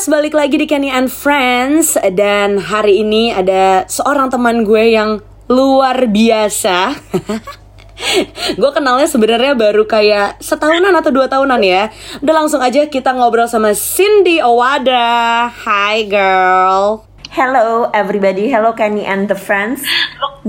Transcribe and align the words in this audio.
Yes, 0.00 0.08
balik 0.08 0.32
lagi 0.32 0.56
di 0.56 0.64
Kenny 0.64 0.88
and 0.88 1.12
Friends 1.12 1.92
Dan 2.16 2.56
hari 2.56 3.04
ini 3.04 3.36
ada 3.36 3.84
seorang 3.84 4.32
teman 4.32 4.64
gue 4.64 4.96
yang 4.96 5.20
luar 5.44 6.08
biasa. 6.08 6.96
Gue 8.56 8.70
kenalnya 8.72 9.04
sebenarnya 9.04 9.52
baru 9.52 9.84
kayak 9.84 10.40
setahunan 10.40 10.96
atau 10.96 11.12
dua 11.12 11.28
tahunan 11.28 11.60
ya. 11.60 11.92
Udah 12.24 12.32
langsung 12.32 12.64
aja 12.64 12.88
kita 12.88 13.12
ngobrol 13.12 13.44
sama 13.44 13.76
Cindy 13.76 14.40
Owada. 14.40 15.52
Hi 15.68 16.08
girl. 16.08 17.04
Hello 17.28 17.92
everybody, 17.92 18.48
hello 18.48 18.72
Kenny 18.72 19.04
and 19.04 19.28
the 19.28 19.36
friends. 19.36 19.84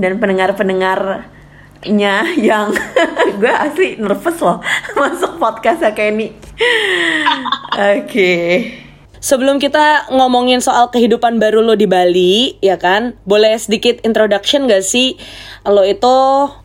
Dan 0.00 0.16
pendengar-pendengarnya 0.16 1.28
yang 2.40 2.72
Gue 3.36 3.52
asli 3.52 4.00
nervous 4.00 4.40
loh 4.40 4.64
masuk 4.96 5.36
podcastnya 5.36 5.92
Kenny. 5.92 6.32
Oke 7.76 8.32
Sebelum 9.22 9.62
kita 9.62 10.10
ngomongin 10.10 10.58
soal 10.58 10.90
kehidupan 10.90 11.38
baru 11.38 11.62
lo 11.62 11.78
di 11.78 11.86
Bali, 11.86 12.58
ya 12.58 12.74
kan? 12.74 13.14
Boleh 13.22 13.54
sedikit 13.54 14.02
introduction 14.02 14.66
gak 14.66 14.82
sih? 14.82 15.14
Lo 15.62 15.86
itu 15.86 16.10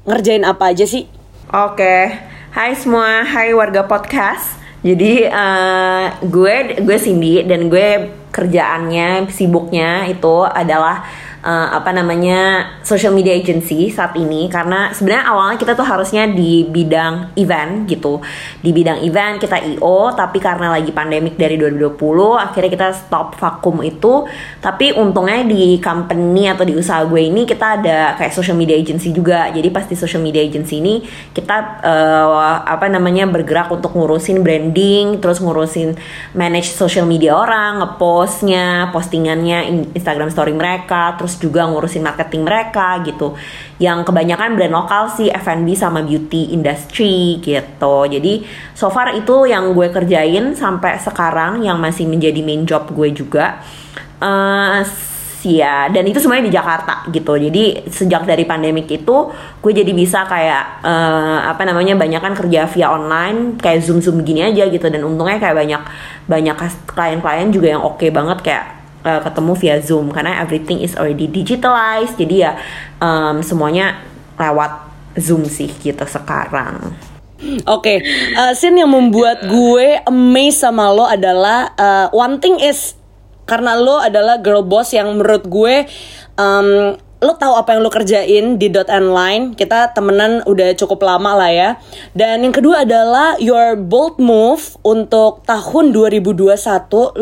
ngerjain 0.10 0.42
apa 0.42 0.74
aja 0.74 0.90
sih? 0.90 1.06
Oke, 1.54 2.18
hai 2.58 2.74
semua, 2.74 3.22
hai 3.30 3.54
warga 3.54 3.86
podcast. 3.86 4.58
Jadi 4.82 5.30
uh, 5.30 6.18
gue 6.26 6.82
gue 6.82 6.98
Cindy 6.98 7.46
dan 7.46 7.70
gue 7.70 8.10
kerjaannya 8.34 9.30
sibuknya 9.30 10.10
itu 10.10 10.42
adalah 10.42 11.06
uh, 11.48 11.68
apa 11.72 11.96
namanya 11.96 12.76
social 12.84 13.16
media 13.16 13.32
agency 13.32 13.88
saat 13.88 14.20
ini. 14.20 14.52
Karena 14.52 14.92
sebenarnya 14.92 15.26
awalnya 15.32 15.58
kita 15.58 15.80
tuh 15.80 15.88
harusnya 15.88 16.28
di 16.28 16.68
bidang 16.68 17.32
event 17.40 17.88
gitu. 17.88 18.20
Di 18.60 18.76
bidang 18.76 19.00
event 19.08 19.40
kita 19.40 19.64
io 19.64 20.12
tapi 20.12 20.44
karena 20.44 20.76
lagi 20.76 20.92
pandemik 20.92 21.40
dari 21.40 21.56
2020 21.56 21.96
akhirnya 22.36 22.72
kita 22.76 22.88
stop 22.92 23.40
vakum 23.40 23.80
itu. 23.80 24.28
Tapi 24.60 24.92
untungnya 25.00 25.48
di 25.48 25.80
company 25.80 26.52
atau 26.52 26.68
di 26.68 26.76
usaha 26.76 27.08
gue 27.08 27.24
ini 27.24 27.48
kita 27.48 27.80
ada 27.80 28.20
kayak 28.20 28.36
social 28.36 28.60
media 28.60 28.76
agency 28.76 29.16
juga. 29.16 29.48
Jadi 29.48 29.72
pasti 29.72 29.96
social 29.96 30.20
media 30.20 30.44
agency 30.44 30.84
ini 30.84 31.00
kita 31.32 31.80
uh, 31.82 32.66
apa 32.68 32.92
namanya 32.92 33.30
bergerak 33.30 33.72
untuk 33.72 33.94
ngurusin 33.94 34.42
branding 34.42 35.22
terus 35.22 35.40
ngurusin 35.40 35.96
manage 36.34 36.74
social 36.74 37.06
media 37.06 37.38
orang 37.38 37.80
ngepostnya 37.80 38.90
postingannya 38.92 39.92
Instagram 39.94 40.34
story 40.34 40.52
mereka 40.58 41.16
terus 41.16 41.37
juga 41.38 41.66
ngurusin 41.70 42.04
marketing 42.04 42.44
mereka 42.44 43.00
gitu. 43.06 43.34
Yang 43.78 44.10
kebanyakan 44.10 44.58
brand 44.58 44.74
lokal 44.74 45.04
sih 45.14 45.32
F&B 45.32 45.78
sama 45.78 46.04
beauty 46.04 46.54
industry 46.54 47.40
gitu. 47.42 47.96
Jadi 48.10 48.46
so 48.74 48.90
far 48.90 49.14
itu 49.14 49.48
yang 49.48 49.72
gue 49.78 49.90
kerjain 49.90 50.58
sampai 50.58 50.98
sekarang 51.00 51.62
yang 51.62 51.78
masih 51.78 52.10
menjadi 52.10 52.42
main 52.42 52.66
job 52.66 52.90
gue 52.92 53.10
juga. 53.14 53.62
Uh, 54.18 54.82
ya 55.48 55.88
dan 55.88 56.04
itu 56.04 56.20
semuanya 56.20 56.50
di 56.50 56.54
Jakarta 56.54 57.08
gitu. 57.14 57.38
Jadi 57.38 57.88
sejak 57.88 58.28
dari 58.28 58.44
pandemik 58.44 58.90
itu 58.90 59.16
gue 59.64 59.72
jadi 59.72 59.92
bisa 59.96 60.28
kayak 60.28 60.84
uh, 60.84 61.40
apa 61.48 61.64
namanya 61.64 61.96
banyak 61.96 62.20
kan 62.20 62.34
kerja 62.34 62.68
via 62.68 62.88
online 62.92 63.56
kayak 63.62 63.86
zoom 63.86 64.04
zoom 64.04 64.26
gini 64.26 64.44
aja 64.44 64.68
gitu. 64.68 64.88
Dan 64.92 65.08
untungnya 65.08 65.40
kayak 65.40 65.56
banyak 65.56 65.82
banyak 66.28 66.58
klien-klien 66.90 67.50
juga 67.54 67.68
yang 67.78 67.82
oke 67.84 68.02
okay 68.02 68.10
banget 68.10 68.40
kayak 68.44 68.77
uh, 69.08 69.24
ketemu 69.24 69.52
via 69.56 69.78
Zoom 69.80 70.12
karena 70.12 70.44
everything 70.44 70.84
is 70.84 71.00
already 71.00 71.32
digitalized 71.32 72.20
jadi 72.20 72.36
ya 72.36 72.52
um, 73.00 73.40
semuanya 73.40 74.04
lewat 74.36 74.92
Zoom 75.16 75.48
sih 75.48 75.72
kita 75.72 76.06
sekarang. 76.06 76.94
Oke, 77.38 77.66
okay. 77.70 77.98
uh, 78.34 78.54
scene 78.58 78.82
yang 78.82 78.90
membuat 78.90 79.46
gue 79.46 80.02
amazed 80.10 80.62
sama 80.62 80.90
lo 80.90 81.06
adalah 81.06 81.70
uh, 81.78 82.10
one 82.10 82.42
thing 82.42 82.58
is 82.58 82.98
karena 83.46 83.78
lo 83.78 84.02
adalah 84.02 84.42
girl 84.42 84.66
boss 84.66 84.92
yang 84.92 85.14
menurut 85.14 85.46
gue 85.46 85.86
um, 86.38 86.98
lo 87.18 87.34
tahu 87.34 87.58
apa 87.58 87.74
yang 87.74 87.82
lo 87.82 87.90
kerjain 87.90 88.46
di 88.62 88.70
dot 88.70 88.90
and 88.94 89.10
line 89.10 89.58
kita 89.58 89.90
temenan 89.94 90.46
udah 90.46 90.78
cukup 90.78 91.02
lama 91.02 91.34
lah 91.34 91.50
ya 91.50 91.70
dan 92.14 92.46
yang 92.46 92.54
kedua 92.54 92.86
adalah 92.86 93.34
your 93.42 93.74
bold 93.74 94.22
move 94.22 94.78
untuk 94.86 95.42
tahun 95.50 95.94
2021 95.98 96.58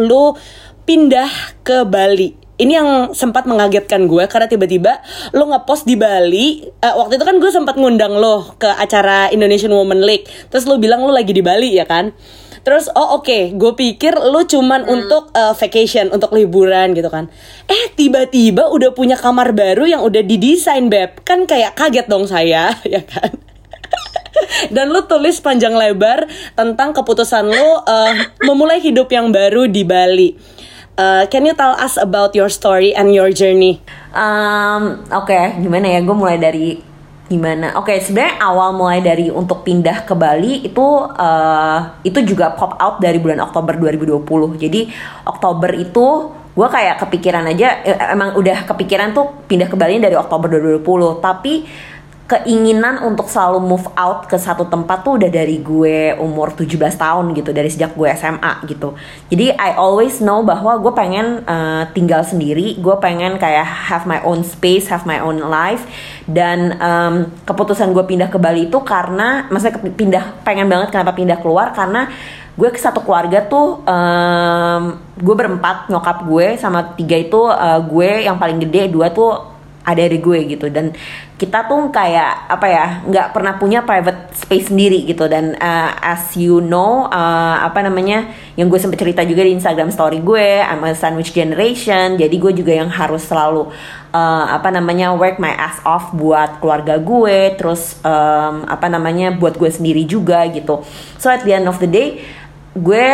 lo 0.03 0.35
pindah 0.85 1.29
ke 1.65 1.83
Bali. 1.83 2.37
Ini 2.55 2.71
yang 2.79 2.89
sempat 3.11 3.43
mengagetkan 3.43 4.07
gue 4.07 4.23
karena 4.31 4.47
tiba-tiba 4.47 5.03
lo 5.35 5.51
ngepost 5.51 5.83
di 5.83 5.99
Bali 5.99 6.63
uh, 6.63 7.03
waktu 7.03 7.19
itu 7.19 7.25
kan 7.27 7.35
gue 7.35 7.51
sempat 7.51 7.75
ngundang 7.75 8.15
lo 8.15 8.55
ke 8.55 8.71
acara 8.71 9.27
Indonesian 9.27 9.75
Women 9.75 10.07
League. 10.07 10.23
Terus 10.47 10.63
lo 10.63 10.79
bilang 10.79 11.03
lo 11.03 11.11
lagi 11.11 11.35
di 11.35 11.43
Bali 11.43 11.75
ya 11.75 11.83
kan? 11.83 12.15
Terus 12.63 12.87
oh 12.95 13.19
oke 13.19 13.27
okay, 13.27 13.43
gue 13.51 13.75
pikir 13.75 14.15
lo 14.15 14.47
cuman 14.47 14.87
hmm. 14.87 14.95
untuk 14.95 15.35
uh, 15.35 15.51
vacation 15.51 16.07
untuk 16.15 16.31
liburan 16.31 16.95
gitu 16.95 17.11
kan. 17.11 17.27
Eh 17.67 17.91
tiba-tiba 17.91 18.71
udah 18.71 18.95
punya 18.95 19.19
kamar 19.19 19.51
baru 19.51 19.83
yang 19.91 19.99
udah 20.07 20.23
didesain 20.23 20.87
beb. 20.87 21.27
Kan 21.27 21.51
kayak 21.51 21.75
kaget 21.75 22.07
dong 22.07 22.23
saya 22.23 22.71
ya 22.87 23.03
kan? 23.03 23.35
Dan 24.71 24.95
lo 24.95 25.03
tulis 25.11 25.43
panjang 25.43 25.75
lebar 25.75 26.23
tentang 26.55 26.95
keputusan 26.95 27.51
lo 27.51 27.83
uh, 27.83 28.15
memulai 28.47 28.79
hidup 28.79 29.11
yang 29.11 29.35
baru 29.35 29.67
di 29.67 29.83
Bali 29.83 30.55
Uh, 30.95 31.27
can 31.27 31.43
you 31.43 31.51
tell 31.51 31.75
us 31.75 31.99
about 31.99 32.31
your 32.31 32.47
story 32.47 32.95
and 32.95 33.11
your 33.11 33.27
journey? 33.27 33.83
Um, 34.15 35.03
Oke, 35.11 35.35
okay. 35.35 35.59
gimana 35.59 35.91
ya? 35.91 35.99
Gue 35.99 36.15
mulai 36.15 36.39
dari 36.39 36.79
gimana? 37.27 37.75
Oke, 37.75 37.91
okay, 37.91 37.97
sebenarnya 37.99 38.39
awal 38.39 38.71
mulai 38.71 39.03
dari 39.03 39.27
untuk 39.27 39.67
pindah 39.67 40.07
ke 40.07 40.15
Bali 40.15 40.63
itu 40.63 40.87
uh, 41.03 41.99
itu 41.99 42.23
juga 42.23 42.55
pop 42.55 42.79
out 42.79 43.03
dari 43.03 43.19
bulan 43.19 43.43
Oktober 43.43 43.75
2020. 43.75 44.55
Jadi 44.55 44.87
Oktober 45.27 45.75
itu 45.75 46.31
gue 46.55 46.67
kayak 46.71 47.03
kepikiran 47.03 47.43
aja, 47.51 47.83
eh, 47.83 48.15
emang 48.15 48.39
udah 48.39 48.63
kepikiran 48.63 49.11
tuh 49.11 49.43
pindah 49.51 49.67
ke 49.67 49.75
Bali 49.75 49.99
dari 49.99 50.15
Oktober 50.15 50.47
2020. 50.47 51.19
Tapi 51.19 51.53
keinginan 52.25 53.05
untuk 53.05 53.29
selalu 53.29 53.61
move 53.61 53.85
out 53.93 54.25
ke 54.25 54.33
satu 54.33 54.65
tempat 54.65 55.05
tuh 55.05 55.21
udah 55.21 55.29
dari 55.29 55.61
gue 55.61 56.17
umur 56.17 56.57
17 56.57 56.73
tahun 56.97 57.37
gitu 57.37 57.53
dari 57.53 57.69
sejak 57.69 57.93
gue 57.93 58.09
SMA 58.17 58.65
gitu. 58.65 58.97
Jadi 59.29 59.53
I 59.53 59.77
always 59.77 60.17
know 60.25 60.41
bahwa 60.41 60.73
gue 60.81 60.89
pengen 60.97 61.45
uh, 61.45 61.85
tinggal 61.93 62.25
sendiri 62.25 62.81
gue 62.81 62.95
pengen 62.97 63.37
kayak 63.37 63.65
have 63.93 64.09
my 64.09 64.25
own 64.25 64.41
space 64.41 64.89
have 64.89 65.05
my 65.05 65.21
own 65.21 65.37
life 65.37 65.85
dan 66.25 66.81
um, 66.81 67.15
keputusan 67.45 67.93
gue 67.93 68.01
pindah 68.01 68.33
ke 68.33 68.41
Bali 68.41 68.73
itu 68.73 68.81
karena 68.81 69.45
maksudnya 69.53 69.77
pindah 69.93 70.41
pengen 70.41 70.65
banget 70.65 70.89
kenapa 70.89 71.13
pindah 71.13 71.37
keluar 71.37 71.77
karena 71.77 72.09
gue 72.57 72.69
ke 72.73 72.79
satu 72.81 73.05
keluarga 73.05 73.45
tuh 73.45 73.85
um, 73.85 74.81
gue 75.13 75.35
berempat 75.37 75.93
nyokap 75.93 76.25
gue 76.25 76.57
sama 76.57 76.97
tiga 76.97 77.21
itu 77.21 77.37
uh, 77.37 77.85
gue 77.85 78.25
yang 78.25 78.41
paling 78.41 78.57
gede 78.65 78.89
dua 78.89 79.13
tuh 79.13 79.54
ada 79.85 80.01
dari 80.01 80.17
gue 80.17 80.39
gitu. 80.57 80.67
Dan 80.73 80.91
kita 81.37 81.69
tuh 81.69 81.93
kayak 81.93 82.49
apa 82.49 82.67
ya 82.67 82.85
nggak 83.05 83.27
pernah 83.35 83.53
punya 83.61 83.85
private 83.85 84.33
space 84.33 84.73
sendiri 84.73 85.05
gitu. 85.05 85.29
Dan 85.29 85.53
uh, 85.55 85.91
as 86.01 86.33
you 86.33 86.59
know 86.59 87.05
uh, 87.05 87.61
apa 87.61 87.85
namanya 87.85 88.33
yang 88.57 88.67
gue 88.67 88.81
sempat 88.81 88.97
cerita 88.97 89.21
juga 89.21 89.45
di 89.45 89.53
Instagram 89.53 89.93
story 89.93 90.25
gue 90.25 90.65
I'm 90.65 90.81
a 90.83 90.97
sandwich 90.97 91.31
generation. 91.31 92.17
Jadi 92.17 92.35
gue 92.35 92.51
juga 92.57 92.73
yang 92.73 92.89
harus 92.89 93.23
selalu 93.29 93.69
uh, 94.09 94.45
apa 94.49 94.73
namanya 94.73 95.13
work 95.13 95.37
my 95.37 95.53
ass 95.53 95.77
off 95.85 96.09
buat 96.17 96.57
keluarga 96.59 96.97
gue. 96.97 97.53
Terus 97.55 98.01
um, 98.01 98.65
apa 98.65 98.89
namanya 98.89 99.31
buat 99.37 99.55
gue 99.55 99.69
sendiri 99.69 100.03
juga 100.09 100.43
gitu. 100.49 100.81
So 101.21 101.29
at 101.29 101.45
the 101.45 101.53
end 101.53 101.69
of 101.69 101.77
the 101.77 101.87
day 101.87 102.25
gue 102.75 103.05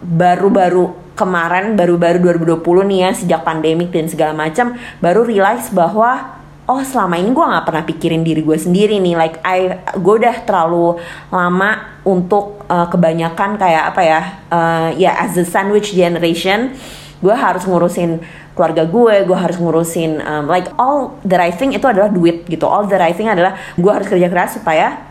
baru-baru 0.00 1.09
kemarin 1.20 1.76
baru-baru 1.76 2.40
2020 2.40 2.88
nih 2.88 2.98
ya 3.04 3.10
sejak 3.12 3.40
pandemik 3.44 3.92
dan 3.92 4.08
segala 4.08 4.32
macam 4.32 4.72
baru 5.04 5.28
realize 5.28 5.68
bahwa 5.68 6.40
oh 6.70 6.80
selama 6.80 7.18
ini 7.18 7.34
gue 7.34 7.44
nggak 7.44 7.66
pernah 7.66 7.84
pikirin 7.84 8.22
diri 8.24 8.40
gue 8.40 8.56
sendiri 8.56 8.96
nih. 9.02 9.14
Like 9.18 9.36
I 9.44 9.84
gue 10.00 10.14
udah 10.22 10.46
terlalu 10.48 10.96
lama 11.28 12.00
untuk 12.06 12.64
uh, 12.70 12.88
kebanyakan 12.88 13.60
kayak 13.60 13.84
apa 13.92 14.00
ya 14.00 14.20
uh, 14.48 14.88
ya 14.96 15.12
as 15.20 15.36
a 15.36 15.44
sandwich 15.44 15.92
generation 15.92 16.72
gue 17.20 17.34
harus 17.36 17.68
ngurusin 17.68 18.24
keluarga 18.56 18.88
gue 18.88 19.28
gue 19.28 19.36
harus 19.36 19.60
ngurusin 19.60 20.24
um, 20.24 20.48
like 20.48 20.72
all 20.80 21.20
the 21.20 21.36
right 21.36 21.58
thing 21.60 21.76
itu 21.76 21.84
adalah 21.84 22.08
duit 22.08 22.48
gitu. 22.48 22.64
All 22.64 22.88
the 22.88 22.96
right 22.96 23.18
thing 23.18 23.28
adalah 23.28 23.58
gue 23.76 23.92
harus 23.92 24.08
kerja 24.08 24.30
keras 24.32 24.56
supaya 24.56 25.10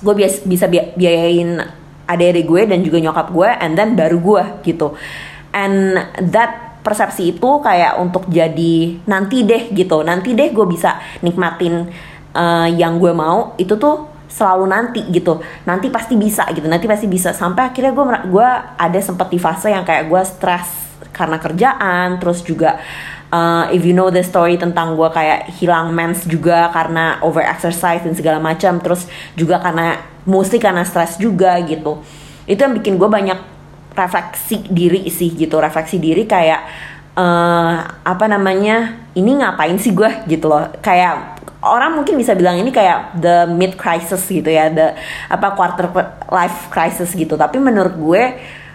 gue 0.00 0.14
bisa 0.48 0.66
biayain 0.96 1.60
adik-adik 2.06 2.46
gue 2.46 2.62
dan 2.70 2.78
juga 2.86 2.98
nyokap 3.02 3.34
gue 3.34 3.48
and 3.50 3.74
then 3.74 3.98
baru 3.98 4.18
gue 4.22 4.42
gitu 4.62 4.94
and 5.56 5.96
that 6.36 6.84
persepsi 6.84 7.34
itu 7.34 7.50
kayak 7.64 7.96
untuk 7.98 8.28
jadi 8.28 9.00
nanti 9.08 9.42
deh 9.42 9.72
gitu. 9.72 10.04
Nanti 10.04 10.36
deh 10.36 10.52
gue 10.52 10.66
bisa 10.68 11.00
nikmatin 11.24 11.88
uh, 12.36 12.68
yang 12.68 13.00
gue 13.00 13.10
mau 13.16 13.56
itu 13.56 13.74
tuh 13.80 14.06
selalu 14.28 14.68
nanti 14.68 15.00
gitu. 15.08 15.40
Nanti 15.64 15.88
pasti 15.88 16.14
bisa 16.14 16.44
gitu. 16.52 16.68
Nanti 16.68 16.84
pasti 16.84 17.08
bisa. 17.08 17.32
Sampai 17.32 17.72
akhirnya 17.72 17.96
gue 17.96 18.04
gue 18.28 18.48
ada 18.76 19.00
sempet 19.00 19.32
di 19.32 19.40
fase 19.40 19.72
yang 19.72 19.82
kayak 19.82 20.06
gue 20.06 20.22
stres 20.22 20.68
karena 21.16 21.40
kerjaan 21.40 22.20
terus 22.20 22.44
juga 22.44 22.76
uh, 23.32 23.64
if 23.72 23.80
you 23.82 23.96
know 23.96 24.12
the 24.12 24.20
story 24.20 24.60
tentang 24.60 24.94
gue 24.94 25.08
kayak 25.08 25.48
hilang 25.56 25.96
mens 25.96 26.28
juga 26.28 26.68
karena 26.70 27.18
over 27.24 27.40
exercise 27.40 28.04
dan 28.04 28.12
segala 28.12 28.36
macam 28.36 28.76
terus 28.84 29.08
juga 29.32 29.58
karena 29.64 29.96
mostly 30.28 30.60
karena 30.60 30.84
stres 30.84 31.16
juga 31.16 31.56
gitu. 31.64 32.04
Itu 32.46 32.62
yang 32.62 32.76
bikin 32.78 33.00
gue 33.00 33.08
banyak 33.10 33.55
refleksi 33.96 34.68
diri 34.68 35.08
sih 35.08 35.32
gitu 35.32 35.56
refleksi 35.56 35.96
diri 35.96 36.28
kayak 36.28 36.60
uh, 37.16 37.74
apa 38.04 38.24
namanya 38.28 39.08
ini 39.16 39.40
ngapain 39.40 39.80
sih 39.80 39.96
gue 39.96 40.28
gitu 40.28 40.52
loh. 40.52 40.68
Kayak 40.84 41.40
orang 41.64 41.96
mungkin 41.96 42.14
bisa 42.20 42.36
bilang 42.36 42.60
ini 42.60 42.70
kayak 42.70 43.16
the 43.18 43.48
mid 43.48 43.74
crisis 43.80 44.22
gitu 44.28 44.46
ya 44.46 44.68
the 44.68 44.92
apa 45.32 45.56
quarter 45.56 45.88
life 46.28 46.68
crisis 46.68 47.16
gitu. 47.16 47.34
Tapi 47.34 47.56
menurut 47.56 47.96
gue 47.96 48.22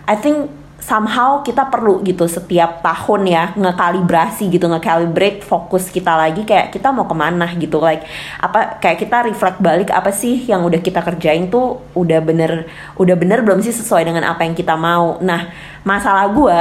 I 0.10 0.16
think 0.18 0.50
somehow 0.82 1.46
kita 1.46 1.70
perlu 1.70 2.02
gitu 2.02 2.26
setiap 2.26 2.82
tahun 2.82 3.30
ya 3.30 3.44
ngekalibrasi 3.54 4.50
gitu 4.50 4.66
ngekalibrate 4.66 5.46
fokus 5.46 5.94
kita 5.94 6.18
lagi 6.18 6.42
kayak 6.42 6.74
kita 6.74 6.90
mau 6.90 7.06
ke 7.06 7.14
mana 7.14 7.48
gitu. 7.56 7.78
Like 7.78 8.04
apa 8.42 8.82
kayak 8.82 8.98
kita 9.06 9.18
reflect 9.30 9.62
balik 9.62 9.94
apa 9.94 10.10
sih 10.10 10.42
yang 10.50 10.66
udah 10.66 10.82
kita 10.82 11.06
kerjain 11.06 11.54
tuh 11.54 11.86
udah 11.94 12.20
bener 12.26 12.66
udah 12.98 13.16
bener 13.16 13.46
belum 13.46 13.62
sih 13.62 13.72
sesuai 13.72 14.10
dengan 14.10 14.26
apa 14.26 14.42
yang 14.42 14.58
kita 14.58 14.74
mau. 14.74 15.22
Nah 15.22 15.54
masalah 15.86 16.28
gue 16.34 16.60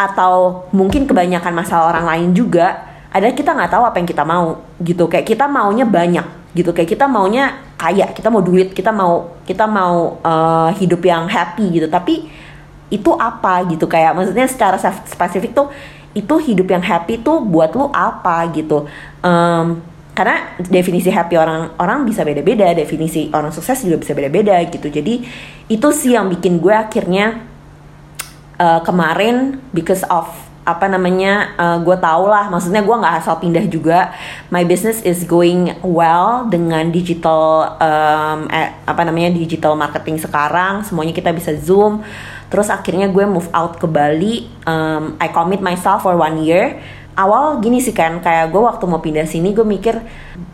atau 0.00 0.64
mungkin 0.72 1.04
kebanyakan 1.04 1.52
masalah 1.52 1.92
orang 1.92 2.06
lain 2.06 2.30
juga 2.32 2.88
adalah 3.10 3.34
kita 3.34 3.52
nggak 3.52 3.70
tahu 3.74 3.84
apa 3.90 3.96
yang 3.98 4.08
kita 4.08 4.22
mau 4.22 4.62
gitu. 4.78 5.10
Kayak 5.10 5.26
kita 5.26 5.50
maunya 5.50 5.82
banyak 5.82 6.40
gitu 6.50 6.74
kayak 6.74 6.90
kita 6.98 7.06
maunya 7.06 7.62
kaya 7.78 8.10
kita 8.10 8.26
mau 8.26 8.42
duit 8.42 8.74
kita 8.74 8.90
mau 8.90 9.38
kita 9.46 9.70
mau 9.70 10.18
uh, 10.22 10.70
hidup 10.78 11.02
yang 11.02 11.26
happy 11.26 11.74
gitu. 11.74 11.90
Tapi 11.90 12.30
itu 12.90 13.10
apa 13.16 13.64
gitu. 13.70 13.86
Kayak 13.86 14.18
maksudnya 14.18 14.46
secara 14.50 14.76
spesifik 15.06 15.54
tuh 15.54 15.70
itu 16.10 16.34
hidup 16.42 16.66
yang 16.66 16.82
happy 16.82 17.22
tuh 17.22 17.38
buat 17.40 17.70
lu 17.72 17.88
apa 17.94 18.44
gitu. 18.50 18.90
Um, 19.22 19.80
karena 20.10 20.58
definisi 20.58 21.08
happy 21.08 21.38
orang 21.38 21.72
orang 21.78 22.02
bisa 22.02 22.26
beda-beda 22.26 22.74
definisi 22.74 23.30
orang 23.30 23.54
sukses 23.54 23.86
juga 23.86 24.02
bisa 24.02 24.12
beda-beda 24.12 24.58
gitu. 24.68 24.90
Jadi 24.90 25.22
itu 25.70 25.88
sih 25.94 26.18
yang 26.18 26.26
bikin 26.28 26.58
gue 26.58 26.74
akhirnya 26.74 27.40
uh, 28.58 28.82
kemarin 28.82 29.62
because 29.70 30.02
of 30.10 30.28
apa 30.66 30.86
namanya 30.86 31.56
uh, 31.56 31.78
gue 31.80 31.96
tau 32.02 32.26
lah. 32.26 32.50
Maksudnya 32.52 32.82
gue 32.82 32.96
nggak 33.00 33.14
asal 33.22 33.38
pindah 33.38 33.64
juga. 33.70 34.12
My 34.52 34.66
business 34.66 35.00
is 35.06 35.22
going 35.24 35.78
well 35.80 36.44
dengan 36.50 36.90
digital 36.90 37.74
um, 37.80 38.50
eh, 38.50 38.76
apa 38.84 39.02
namanya 39.06 39.30
digital 39.32 39.78
marketing 39.78 40.20
sekarang. 40.20 40.82
Semuanya 40.82 41.14
kita 41.16 41.30
bisa 41.30 41.54
zoom 41.56 42.02
terus 42.50 42.68
akhirnya 42.68 43.06
gue 43.06 43.24
move 43.24 43.46
out 43.54 43.78
ke 43.78 43.86
Bali 43.86 44.50
um, 44.66 45.14
I 45.22 45.30
commit 45.30 45.62
myself 45.62 46.02
for 46.02 46.18
one 46.18 46.42
year. 46.42 46.82
Awal 47.10 47.60
gini 47.60 47.82
sih 47.82 47.92
kan 47.92 48.22
kayak 48.22 48.48
gue 48.48 48.62
waktu 48.62 48.84
mau 48.86 49.02
pindah 49.02 49.26
sini 49.26 49.52
gue 49.52 49.66
mikir 49.66 49.98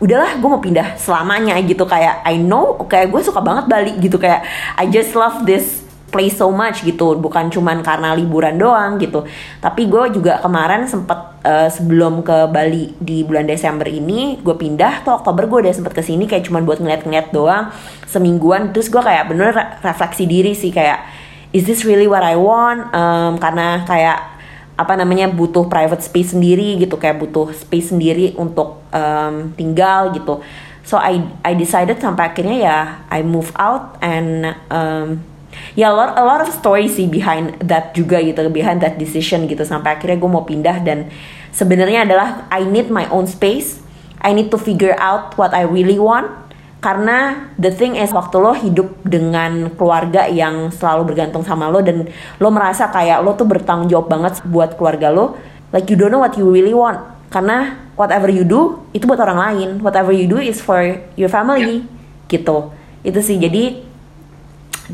udahlah 0.03 0.35
gue 0.35 0.49
mau 0.49 0.59
pindah 0.59 0.99
selamanya 0.99 1.55
gitu. 1.63 1.87
Kayak 1.87 2.21
I 2.27 2.37
know 2.41 2.77
kayak 2.85 3.13
gue 3.13 3.21
suka 3.23 3.39
banget 3.39 3.65
Bali 3.71 3.93
gitu. 3.97 4.17
Kayak 4.19 4.43
I 4.75 4.89
just 4.91 5.15
love 5.15 5.47
this 5.47 5.85
place 6.11 6.35
so 6.35 6.51
much 6.51 6.83
gitu. 6.83 7.15
Bukan 7.17 7.53
cuman 7.53 7.79
karena 7.85 8.11
liburan 8.17 8.59
doang 8.59 8.99
gitu. 8.99 9.23
Tapi 9.63 9.87
gue 9.87 10.17
juga 10.17 10.43
kemarin 10.43 10.89
sempet 10.89 11.39
uh, 11.45 11.69
sebelum 11.71 12.25
ke 12.25 12.49
Bali 12.51 12.99
di 12.99 13.23
bulan 13.23 13.47
Desember 13.47 13.87
ini 13.87 14.41
gue 14.41 14.55
pindah. 14.57 15.07
Tuh 15.07 15.23
Oktober 15.23 15.47
gue 15.47 15.59
udah 15.69 15.73
sempet 15.77 15.93
ke 15.95 16.03
sini 16.03 16.27
kayak 16.27 16.51
cuman 16.51 16.67
buat 16.67 16.83
ngeliat-ngeliat 16.83 17.31
doang 17.31 17.71
semingguan. 18.09 18.75
Terus 18.75 18.91
gue 18.91 18.99
kayak 18.99 19.29
bener 19.31 19.55
refleksi 19.79 20.27
diri 20.27 20.51
sih 20.51 20.73
kayak 20.73 21.16
is 21.57 21.65
this 21.65 21.81
really 21.81 22.05
what 22.05 22.21
I 22.21 22.37
want? 22.37 22.93
Um, 22.93 23.41
karena 23.41 23.81
kayak 23.89 24.37
apa 24.77 24.93
namanya 24.93 25.25
butuh 25.33 25.65
private 25.65 26.05
space 26.05 26.37
sendiri 26.37 26.77
gitu 26.77 27.01
kayak 27.01 27.17
butuh 27.17 27.49
space 27.57 27.89
sendiri 27.89 28.37
untuk 28.37 28.85
um, 28.93 29.49
tinggal 29.57 30.13
gitu. 30.13 30.45
So 30.85 31.01
I 31.01 31.17
I 31.41 31.57
decided 31.57 31.97
sampai 31.97 32.29
akhirnya 32.29 32.57
ya 32.61 32.77
I 33.09 33.25
move 33.25 33.49
out 33.57 33.97
and 34.05 34.53
um, 34.69 35.25
ya 35.73 35.89
yeah, 35.89 35.89
a 35.89 35.97
lot 35.97 36.13
a 36.13 36.21
lot 36.21 36.39
of 36.45 36.53
stories 36.53 36.93
sih 36.93 37.09
behind 37.09 37.57
that 37.65 37.97
juga 37.97 38.21
gitu 38.21 38.45
behind 38.53 38.85
that 38.85 39.01
decision 39.01 39.49
gitu. 39.49 39.65
Sampai 39.65 39.97
akhirnya 39.97 40.21
gue 40.21 40.29
mau 40.29 40.45
pindah 40.45 40.85
dan 40.85 41.09
sebenarnya 41.49 42.05
adalah 42.05 42.45
I 42.53 42.61
need 42.69 42.93
my 42.93 43.09
own 43.09 43.25
space. 43.25 43.81
I 44.21 44.33
need 44.37 44.53
to 44.53 44.61
figure 44.61 44.93
out 45.01 45.33
what 45.41 45.57
I 45.57 45.65
really 45.65 45.97
want 45.97 46.46
karena 46.77 47.49
the 47.57 47.73
thing 47.73 47.97
is 47.97 48.13
waktu 48.13 48.37
lo 48.37 48.53
hidup 48.53 49.01
dengan 49.01 49.73
keluarga 49.73 50.29
yang 50.29 50.69
selalu 50.69 51.13
bergantung 51.13 51.41
sama 51.41 51.73
lo 51.73 51.81
dan 51.81 52.05
lo 52.37 52.47
merasa 52.53 52.93
kayak 52.93 53.25
lo 53.25 53.33
tuh 53.33 53.49
bertanggung 53.49 53.89
jawab 53.89 54.13
banget 54.13 54.45
buat 54.45 54.77
keluarga 54.77 55.09
lo 55.09 55.33
like 55.71 55.89
you 55.91 55.97
don't 55.99 56.11
know 56.11 56.21
what 56.21 56.35
you 56.37 56.47
really 56.47 56.75
want. 56.75 56.99
Karena 57.27 57.75
whatever 57.99 58.31
you 58.31 58.47
do 58.47 58.87
itu 58.95 59.03
buat 59.03 59.19
orang 59.19 59.39
lain. 59.39 59.69
Whatever 59.83 60.15
you 60.15 60.27
do 60.29 60.39
is 60.39 60.63
for 60.63 60.79
your 61.19 61.31
family 61.31 61.83
yeah. 61.83 62.31
gitu. 62.31 62.71
Itu 63.03 63.19
sih. 63.19 63.35
Jadi 63.39 63.83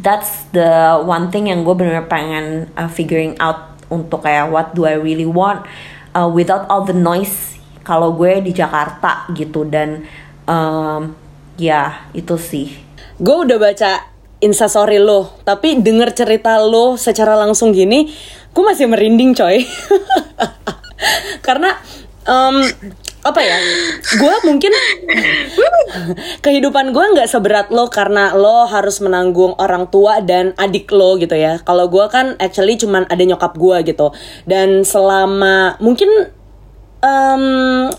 that's 0.01 0.49
the 0.49 0.97
one 1.05 1.29
thing 1.29 1.53
yang 1.53 1.61
gue 1.61 1.75
bener 1.77 2.09
pengen 2.09 2.73
uh, 2.73 2.89
figuring 2.89 3.37
out 3.37 3.77
untuk 3.93 4.25
kayak 4.25 4.49
what 4.49 4.73
do 4.73 4.89
I 4.89 4.97
really 4.97 5.29
want 5.29 5.69
uh, 6.17 6.25
without 6.25 6.65
all 6.73 6.81
the 6.81 6.97
noise 6.97 7.53
kalau 7.85 8.17
gue 8.17 8.41
di 8.41 8.51
Jakarta 8.55 9.29
gitu. 9.37 9.69
Dan 9.69 10.09
um, 10.49 11.13
ya 11.57 12.09
itu 12.13 12.35
sih. 12.39 12.73
Gue 13.21 13.45
udah 13.45 13.57
baca 13.61 14.09
instastory 14.43 14.99
lo 14.99 15.39
tapi 15.47 15.79
denger 15.79 16.11
cerita 16.11 16.59
lo 16.59 16.99
secara 16.99 17.39
langsung 17.39 17.71
gini 17.71 18.11
gue 18.53 18.63
masih 18.63 18.85
merinding 18.85 19.33
coy. 19.33 19.65
Karena 21.47 21.73
um, 22.29 22.63
apa 23.23 23.39
ya 23.39 23.55
gue 24.19 24.35
mungkin 24.43 24.71
kehidupan 26.45 26.91
gue 26.91 27.05
nggak 27.15 27.31
seberat 27.31 27.71
lo 27.71 27.87
karena 27.87 28.35
lo 28.35 28.67
harus 28.67 28.99
menanggung 28.99 29.55
orang 29.63 29.87
tua 29.87 30.19
dan 30.19 30.51
adik 30.59 30.91
lo 30.91 31.15
gitu 31.15 31.33
ya. 31.33 31.63
Kalau 31.63 31.87
gue 31.87 32.03
kan 32.11 32.35
actually 32.37 32.75
cuman 32.75 33.07
ada 33.07 33.23
nyokap 33.23 33.55
gue 33.55 33.95
gitu. 33.95 34.11
Dan 34.43 34.83
selama 34.83 35.79
mungkin 35.79 36.11
um, 36.99 37.89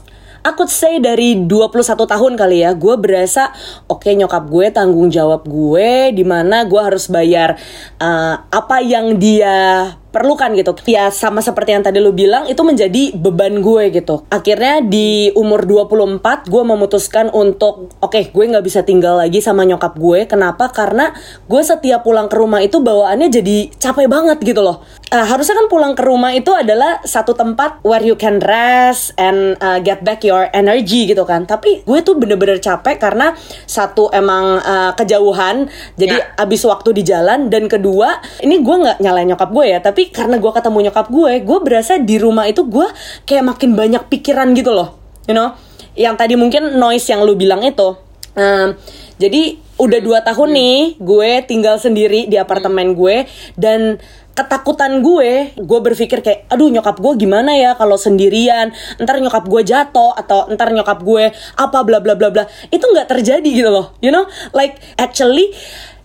aku 0.45 0.69
say 0.69 1.01
dari 1.01 1.49
21 1.49 1.97
tahun 1.97 2.33
kali 2.37 2.63
ya 2.63 2.77
gue 2.77 2.95
berasa 3.01 3.49
oke 3.89 4.05
okay, 4.05 4.13
nyokap 4.13 4.45
gue 4.47 4.67
tanggung 4.69 5.09
jawab 5.09 5.49
gue 5.49 6.13
di 6.13 6.23
mana 6.23 6.69
gue 6.69 6.79
harus 6.79 7.09
bayar 7.09 7.57
uh, 7.97 8.45
apa 8.53 8.85
yang 8.85 9.17
dia 9.17 9.97
perlukan 10.15 10.55
gitu. 10.55 10.79
Ya 10.87 11.11
sama 11.11 11.43
seperti 11.43 11.75
yang 11.75 11.83
tadi 11.83 11.99
lu 11.99 12.15
bilang 12.15 12.47
itu 12.47 12.63
menjadi 12.63 13.11
beban 13.19 13.59
gue 13.59 13.91
gitu. 13.91 14.23
Akhirnya 14.31 14.79
di 14.79 15.35
umur 15.35 15.67
24 15.67 16.47
gue 16.47 16.63
memutuskan 16.63 17.35
untuk 17.35 17.91
oke 17.99 18.15
okay, 18.15 18.31
gue 18.31 18.45
nggak 18.47 18.63
bisa 18.63 18.87
tinggal 18.87 19.19
lagi 19.19 19.43
sama 19.43 19.67
nyokap 19.67 19.99
gue. 19.99 20.31
Kenapa? 20.31 20.71
Karena 20.71 21.11
gue 21.51 21.63
setiap 21.67 22.07
pulang 22.07 22.31
ke 22.31 22.39
rumah 22.39 22.63
itu 22.63 22.79
bawaannya 22.79 23.29
jadi 23.35 23.75
capek 23.75 24.07
banget 24.07 24.39
gitu 24.47 24.63
loh. 24.63 24.87
Uh, 25.11 25.27
harusnya 25.27 25.59
kan 25.59 25.67
pulang 25.67 25.95
ke 25.99 26.03
rumah 26.07 26.31
itu 26.31 26.55
adalah 26.55 27.03
satu 27.03 27.35
tempat 27.35 27.83
where 27.83 28.03
you 28.03 28.15
can 28.15 28.39
rest 28.39 29.15
and 29.19 29.59
uh, 29.59 29.83
get 29.83 30.07
back 30.07 30.23
your 30.23 30.47
energy 30.55 31.11
gitu 31.11 31.27
kan. 31.27 31.45
Tapi 31.45 31.83
gue 31.83 31.99
tuh 32.07 32.15
bener-bener 32.15 32.63
capek 32.63 33.03
karena 33.03 33.35
satu 33.67 34.15
emang 34.15 34.63
uh, 34.63 34.93
kejauhan. 34.95 35.67
Jadi 35.99 36.17
yeah. 36.17 36.43
abis 36.43 36.63
waktu 36.67 36.95
di 36.95 37.03
jalan 37.03 37.51
dan 37.51 37.67
kedua 37.67 38.21
ini 38.45 38.61
gue 38.61 38.77
nggak 38.77 38.99
nyalain 39.01 39.29
nyokap 39.31 39.51
gue 39.51 39.65
ya 39.71 39.79
tapi 39.81 40.04
karena 40.11 40.37
gue 40.41 40.53
ketemu 40.53 40.79
nyokap 40.91 41.07
gue 41.09 41.33
gue 41.45 41.59
berasa 41.63 42.01
di 42.01 42.17
rumah 42.19 42.45
itu 42.51 42.67
gue 42.67 42.89
kayak 43.25 43.45
makin 43.45 43.73
banyak 43.79 44.03
pikiran 44.11 44.53
gitu 44.53 44.75
loh 44.75 45.05
you 45.29 45.35
know? 45.35 45.57
Yang 45.95 46.15
tadi 46.19 46.35
mungkin 46.35 46.77
noise 46.77 47.07
yang 47.07 47.23
lu 47.23 47.39
bilang 47.39 47.63
itu. 47.63 47.97
Um, 48.35 48.75
jadi 49.15 49.63
udah 49.79 50.01
dua 50.03 50.19
tahun 50.27 50.55
nih 50.55 50.79
gue 50.99 51.31
tinggal 51.47 51.79
sendiri 51.79 52.27
di 52.27 52.35
apartemen 52.35 52.99
gue 52.99 53.27
dan 53.55 54.03
ketakutan 54.35 54.99
gue, 54.99 55.55
gue 55.55 55.79
berpikir 55.79 56.19
kayak, 56.19 56.51
aduh 56.51 56.67
nyokap 56.67 56.99
gue 56.99 57.15
gimana 57.15 57.55
ya 57.55 57.79
kalau 57.79 57.95
sendirian, 57.95 58.75
ntar 58.99 59.23
nyokap 59.23 59.47
gue 59.47 59.63
jatuh 59.63 60.11
atau 60.19 60.51
ntar 60.51 60.75
nyokap 60.75 60.99
gue 61.07 61.31
apa 61.55 61.79
bla 61.87 62.03
bla 62.03 62.19
bla 62.19 62.35
bla, 62.35 62.43
itu 62.75 62.83
nggak 62.83 63.15
terjadi 63.15 63.47
gitu 63.47 63.71
loh, 63.71 63.95
you 64.03 64.11
know, 64.11 64.27
like 64.51 64.83
actually 64.99 65.55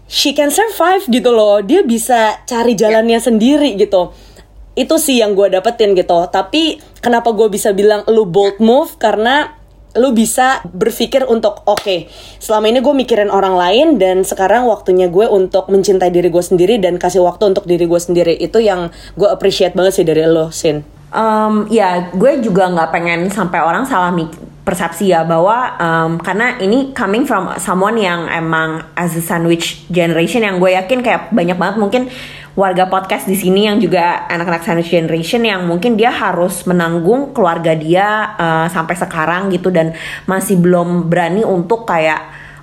she 0.10 0.34
can 0.34 0.50
survive 0.50 1.06
gitu 1.06 1.30
loh. 1.30 1.62
Dia 1.62 1.86
bisa 1.86 2.42
cari 2.50 2.74
jalannya 2.74 3.22
sendiri 3.22 3.78
gitu. 3.78 4.12
Itu 4.74 4.98
sih 4.98 5.22
yang 5.22 5.38
gue 5.38 5.54
dapetin 5.54 5.94
gitu. 5.94 6.26
Tapi 6.28 6.82
kenapa 7.00 7.30
gue 7.32 7.48
bisa 7.48 7.72
bilang 7.72 8.02
lu 8.10 8.26
bold 8.26 8.58
move? 8.58 8.98
Karena 8.98 9.59
lu 9.98 10.14
bisa 10.14 10.62
berpikir 10.70 11.26
untuk 11.26 11.66
oke 11.66 11.82
okay, 11.82 12.00
selama 12.38 12.70
ini 12.70 12.80
gue 12.86 12.94
mikirin 12.94 13.34
orang 13.34 13.58
lain 13.58 13.88
dan 13.98 14.22
sekarang 14.22 14.70
waktunya 14.70 15.10
gue 15.10 15.26
untuk 15.26 15.66
mencintai 15.66 16.14
diri 16.14 16.30
gue 16.30 16.44
sendiri 16.46 16.78
dan 16.78 17.02
kasih 17.02 17.26
waktu 17.26 17.50
untuk 17.50 17.66
diri 17.66 17.90
gue 17.90 17.98
sendiri. 17.98 18.38
Itu 18.38 18.62
yang 18.62 18.94
gue 19.18 19.26
appreciate 19.26 19.74
banget 19.74 19.98
sih 19.98 20.06
dari 20.06 20.22
lo 20.30 20.54
sin. 20.54 20.86
Um, 21.10 21.66
ya 21.74 22.14
gue 22.14 22.38
juga 22.46 22.70
nggak 22.70 22.90
pengen 22.94 23.34
sampai 23.34 23.66
orang 23.66 23.90
salah 23.90 24.14
persepsi 24.62 25.10
ya 25.10 25.26
bahwa 25.26 25.74
um, 25.82 26.12
karena 26.22 26.62
ini 26.62 26.94
coming 26.94 27.26
from 27.26 27.50
someone 27.58 27.98
yang 27.98 28.30
emang 28.30 28.86
as 28.94 29.18
a 29.18 29.24
sandwich 29.26 29.90
generation 29.90 30.46
yang 30.46 30.62
gue 30.62 30.78
yakin 30.78 31.02
kayak 31.02 31.34
banyak 31.34 31.58
banget 31.58 31.76
mungkin 31.82 32.04
warga 32.60 32.92
podcast 32.92 33.24
di 33.24 33.40
sini 33.40 33.72
yang 33.72 33.80
juga 33.80 34.28
anak-anak 34.28 34.68
sandwich 34.68 34.92
generation 34.92 35.48
yang 35.48 35.64
mungkin 35.64 35.96
dia 35.96 36.12
harus 36.12 36.68
menanggung 36.68 37.32
keluarga 37.32 37.72
dia 37.72 38.36
uh, 38.36 38.68
sampai 38.68 39.00
sekarang 39.00 39.48
gitu 39.56 39.72
dan 39.72 39.96
masih 40.28 40.60
belum 40.60 41.08
berani 41.08 41.48
untuk 41.48 41.88
kayak 41.88 42.20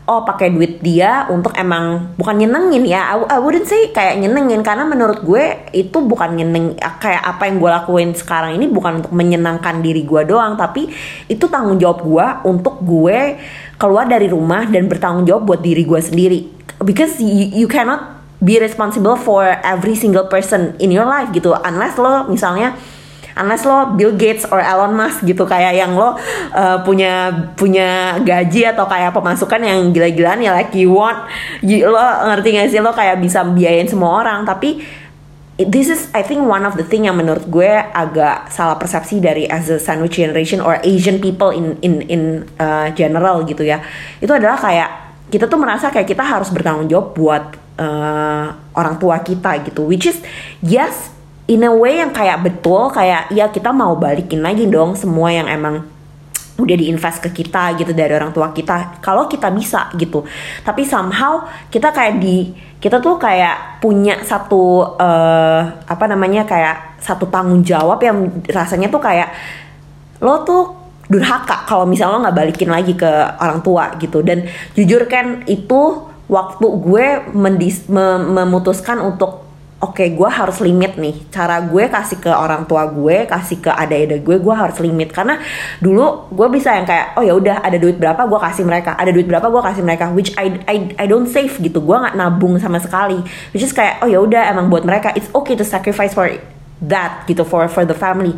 oh 0.07 0.23
pakai 0.23 0.55
duit 0.55 0.79
dia 0.85 1.27
untuk 1.33 1.51
emang 1.59 2.15
bukan 2.15 2.39
nyenengin 2.39 2.87
ya. 2.87 3.17
I, 3.17 3.37
I 3.37 3.39
wouldn't 3.41 3.67
say 3.67 3.91
kayak 3.91 4.21
nyenengin 4.23 4.63
karena 4.63 4.85
menurut 4.85 5.25
gue 5.25 5.73
itu 5.73 5.99
bukan 5.99 6.37
nyeneng 6.37 6.77
kayak 6.77 7.25
apa 7.25 7.49
yang 7.49 7.57
gue 7.59 7.71
lakuin 7.73 8.11
sekarang 8.13 8.55
ini 8.55 8.69
bukan 8.71 9.03
untuk 9.03 9.17
menyenangkan 9.17 9.83
diri 9.83 10.07
gue 10.07 10.23
doang 10.29 10.55
tapi 10.55 10.93
itu 11.27 11.45
tanggung 11.51 11.81
jawab 11.81 12.05
gue 12.05 12.27
untuk 12.47 12.85
gue 12.85 13.41
keluar 13.81 14.07
dari 14.07 14.29
rumah 14.31 14.69
dan 14.69 14.87
bertanggung 14.87 15.27
jawab 15.27 15.43
buat 15.57 15.61
diri 15.65 15.83
gue 15.83 16.01
sendiri. 16.05 16.41
Because 16.77 17.17
you, 17.19 17.65
you 17.65 17.69
cannot 17.73 18.16
be 18.41 18.61
responsible 18.61 19.17
for 19.17 19.45
every 19.65 19.97
single 19.97 20.29
person 20.29 20.77
in 20.77 20.93
your 20.93 21.09
life 21.09 21.33
gitu. 21.33 21.57
Unless 21.57 21.97
lo 21.97 22.29
misalnya 22.29 22.77
unless 23.37 23.69
lo 23.69 23.93
Bill 23.95 24.17
Gates 24.17 24.49
or 24.49 24.59
Elon 24.59 24.97
Musk 24.97 25.25
gitu 25.29 25.45
kayak 25.45 25.77
yang 25.77 25.93
lo 25.93 26.17
uh, 26.57 26.81
punya 26.83 27.29
punya 27.55 28.17
gaji 28.25 28.73
atau 28.73 28.89
kayak 28.89 29.13
pemasukan 29.13 29.61
yang 29.61 29.79
gila-gilaan 29.93 30.41
ya 30.41 30.57
like 30.57 30.73
you 30.73 30.93
want 30.93 31.29
you, 31.61 31.85
lo 31.85 32.01
ngerti 32.33 32.57
gak 32.57 32.69
sih? 32.73 32.81
Lo 32.81 32.97
kayak 32.97 33.21
bisa 33.21 33.45
biayain 33.45 33.89
semua 33.89 34.25
orang. 34.25 34.49
Tapi 34.49 34.81
this 35.57 35.89
is 35.89 36.09
I 36.13 36.21
think 36.21 36.45
one 36.45 36.65
of 36.65 36.77
the 36.77 36.85
thing 36.85 37.09
yang 37.09 37.17
menurut 37.17 37.49
gue 37.49 37.73
agak 37.73 38.53
salah 38.53 38.77
persepsi 38.77 39.21
dari 39.21 39.49
as 39.49 39.69
a 39.73 39.81
sandwich 39.81 40.21
generation 40.21 40.61
or 40.61 40.81
Asian 40.85 41.21
people 41.21 41.53
in 41.53 41.77
in 41.81 42.05
in 42.09 42.23
uh, 42.57 42.89
general 42.93 43.45
gitu 43.45 43.65
ya. 43.65 43.85
Itu 44.21 44.33
adalah 44.33 44.57
kayak 44.61 44.89
kita 45.29 45.49
tuh 45.49 45.61
merasa 45.61 45.93
kayak 45.93 46.09
kita 46.09 46.25
harus 46.25 46.49
bertanggung 46.53 46.89
jawab 46.89 47.13
buat 47.17 47.66
uh, 47.79 48.47
orang 48.77 48.97
tua 49.01 49.21
kita 49.21 49.63
gitu 49.65 49.87
which 49.87 50.09
is 50.09 50.19
yes 50.65 51.13
in 51.47 51.63
a 51.63 51.73
way 51.73 52.03
yang 52.03 52.11
kayak 52.11 52.43
betul 52.43 52.91
kayak 52.91 53.31
ya 53.31 53.47
kita 53.49 53.71
mau 53.71 53.95
balikin 53.95 54.43
lagi 54.43 54.67
dong 54.67 54.99
semua 54.99 55.31
yang 55.31 55.47
emang 55.47 55.97
udah 56.57 56.77
diinvest 56.77 57.21
ke 57.21 57.45
kita 57.45 57.77
gitu 57.77 57.93
dari 57.93 58.17
orang 58.17 58.33
tua 58.33 58.51
kita 58.51 58.99
kalau 59.05 59.29
kita 59.29 59.53
bisa 59.53 59.93
gitu. 59.95 60.25
Tapi 60.65 60.83
somehow 60.89 61.45
kita 61.69 61.93
kayak 61.93 62.17
di 62.19 62.51
kita 62.81 63.01
tuh 63.01 63.21
kayak 63.21 63.81
punya 63.85 64.25
satu 64.25 64.97
uh, 64.97 65.61
apa 65.85 66.05
namanya 66.09 66.49
kayak 66.49 67.01
satu 67.01 67.29
tanggung 67.29 67.61
jawab 67.61 68.01
yang 68.01 68.41
rasanya 68.49 68.89
tuh 68.89 69.01
kayak 69.05 69.29
lo 70.25 70.43
tuh 70.49 70.73
durhaka 71.07 71.69
kalau 71.69 71.85
misalnya 71.87 72.19
lo 72.19 72.21
nggak 72.25 72.39
balikin 72.41 72.71
lagi 72.73 72.97
ke 72.97 73.11
orang 73.37 73.61
tua 73.61 73.93
gitu. 74.01 74.25
Dan 74.25 74.49
jujur 74.73 75.05
kan 75.13 75.45
itu 75.45 76.09
waktu 76.27 76.67
gue 76.83 77.07
mendis, 77.35 77.87
mem 77.87 78.35
memutuskan 78.35 78.99
untuk 79.03 79.47
oke 79.77 79.93
okay, 79.93 80.09
gue 80.17 80.27
harus 80.27 80.59
limit 80.65 80.99
nih. 80.99 81.15
Cara 81.31 81.63
gue 81.63 81.85
kasih 81.87 82.19
ke 82.19 82.33
orang 82.33 82.67
tua 82.67 82.89
gue 82.89 83.29
kasih 83.29 83.61
ke 83.61 83.71
adik-adik 83.71 84.25
gue 84.27 84.37
gue 84.43 84.55
harus 84.55 84.77
limit. 84.83 85.15
Karena 85.15 85.39
dulu 85.79 86.33
gue 86.33 86.49
bisa 86.51 86.75
yang 86.75 86.87
kayak 86.89 87.15
oh 87.21 87.25
ya 87.25 87.35
udah 87.37 87.63
ada 87.63 87.79
duit 87.79 87.97
berapa 88.01 88.27
gue 88.27 88.39
kasih 88.41 88.65
mereka. 88.67 88.99
Ada 88.99 89.11
duit 89.15 89.27
berapa 89.29 89.47
gue 89.47 89.63
kasih 89.63 89.83
mereka. 89.87 90.11
Which 90.11 90.35
I 90.35 90.59
I 90.67 90.77
I 90.99 91.07
don't 91.07 91.31
save 91.31 91.55
gitu. 91.63 91.79
Gue 91.79 91.97
nggak 91.97 92.19
nabung 92.19 92.59
sama 92.59 92.83
sekali. 92.83 93.23
Which 93.55 93.63
is 93.63 93.71
kayak 93.71 94.03
oh 94.03 94.09
ya 94.11 94.19
udah 94.19 94.51
emang 94.51 94.73
buat 94.73 94.83
mereka 94.83 95.15
it's 95.15 95.31
okay 95.31 95.55
to 95.55 95.63
sacrifice 95.63 96.17
for 96.17 96.27
that 96.83 97.25
gitu 97.25 97.41
for 97.41 97.65
for 97.73 97.89
the 97.89 97.97
family 97.97 98.37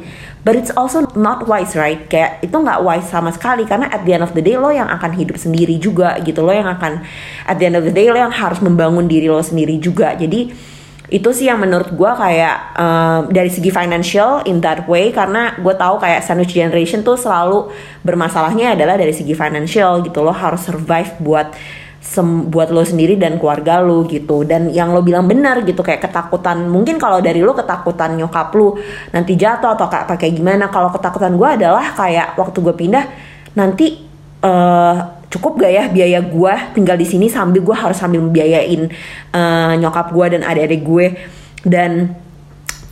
but 0.48 0.56
it's 0.56 0.72
also 0.72 1.04
not 1.12 1.44
wise 1.44 1.76
right? 1.76 2.08
Kayak 2.08 2.40
itu 2.40 2.56
nggak 2.56 2.80
wise 2.80 3.04
sama 3.04 3.28
sekali 3.28 3.68
karena 3.68 3.92
at 3.92 4.08
the 4.08 4.16
end 4.16 4.24
of 4.24 4.32
the 4.32 4.40
day 4.40 4.56
lo 4.56 4.72
yang 4.72 4.88
akan 4.88 5.12
hidup 5.12 5.36
sendiri 5.36 5.76
juga 5.76 6.16
gitu. 6.24 6.40
Lo 6.40 6.56
yang 6.56 6.64
akan 6.64 7.04
at 7.44 7.60
the 7.60 7.68
end 7.68 7.76
of 7.76 7.84
the 7.84 7.92
day 7.92 8.08
lo 8.08 8.16
yang 8.16 8.32
harus 8.32 8.64
membangun 8.64 9.04
diri 9.04 9.28
lo 9.28 9.44
sendiri 9.44 9.76
juga. 9.76 10.16
Jadi 10.16 10.48
itu 11.12 11.28
sih 11.36 11.52
yang 11.52 11.60
menurut 11.60 11.92
gue 11.92 12.12
kayak 12.16 12.56
um, 12.80 13.20
dari 13.28 13.52
segi 13.52 13.68
financial 13.68 14.40
in 14.48 14.64
that 14.64 14.88
way 14.88 15.12
karena 15.12 15.52
gue 15.60 15.74
tahu 15.76 16.00
kayak 16.00 16.24
sandwich 16.24 16.56
generation 16.56 17.04
tuh 17.04 17.20
selalu 17.20 17.68
bermasalahnya 18.00 18.72
adalah 18.72 18.96
dari 18.96 19.12
segi 19.12 19.36
financial 19.36 20.00
gitu. 20.00 20.24
Lo 20.24 20.32
harus 20.32 20.64
survive 20.64 21.12
buat 21.20 21.52
sem 22.08 22.48
buat 22.48 22.72
lo 22.72 22.80
sendiri 22.80 23.20
dan 23.20 23.36
keluarga 23.36 23.84
lo 23.84 24.08
gitu. 24.08 24.48
Dan 24.48 24.72
yang 24.72 24.96
lo 24.96 25.04
bilang 25.04 25.28
benar 25.28 25.60
gitu 25.68 25.84
kayak 25.84 26.08
ketakutan 26.08 26.64
mungkin 26.64 26.96
kalau 26.96 27.20
dari 27.20 27.44
lo 27.44 27.52
ketakutan 27.52 28.16
nyokap 28.16 28.48
lo 28.56 28.80
nanti 29.12 29.36
jatuh 29.36 29.76
atau 29.76 29.86
kayak 29.92 30.08
pakai 30.08 30.32
gimana. 30.32 30.72
Kalau 30.72 30.88
ketakutan 30.88 31.36
gue 31.36 31.48
adalah 31.48 31.92
kayak 31.92 32.40
waktu 32.40 32.58
gue 32.64 32.74
pindah 32.74 33.04
nanti 33.52 34.00
uh, 34.40 35.20
cukup 35.28 35.60
gak 35.60 35.72
ya 35.76 35.84
biaya 35.92 36.24
gue 36.24 36.54
tinggal 36.72 36.96
di 36.96 37.04
sini 37.04 37.28
sambil 37.28 37.60
gue 37.60 37.76
harus 37.76 38.00
sambil 38.00 38.24
membiayain 38.24 38.88
uh, 39.36 39.76
nyokap 39.76 40.08
gue 40.08 40.26
dan 40.32 40.42
adik-adik 40.48 40.80
gue. 40.80 41.06
Dan 41.60 42.16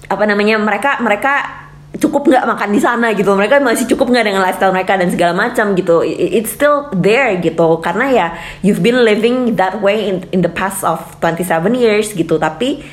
apa 0.06 0.24
namanya 0.28 0.60
mereka 0.60 1.00
mereka 1.00 1.65
cukup 1.96 2.28
nggak 2.28 2.44
makan 2.46 2.68
di 2.72 2.80
sana 2.80 3.12
gitu. 3.12 3.32
Mereka 3.32 3.60
masih 3.60 3.88
cukup 3.90 4.12
nggak 4.12 4.24
dengan 4.28 4.42
lifestyle 4.44 4.72
mereka 4.72 4.96
dan 4.96 5.08
segala 5.12 5.32
macam 5.32 5.72
gitu. 5.76 6.04
It's 6.06 6.52
still 6.52 6.88
there 6.96 7.36
gitu. 7.40 7.80
Karena 7.80 8.06
ya 8.12 8.26
you've 8.60 8.84
been 8.84 9.02
living 9.02 9.56
that 9.60 9.80
way 9.80 10.08
in, 10.08 10.24
in 10.32 10.40
the 10.44 10.52
past 10.52 10.84
of 10.84 11.00
27 11.20 11.72
years 11.76 12.12
gitu. 12.12 12.36
Tapi 12.36 12.84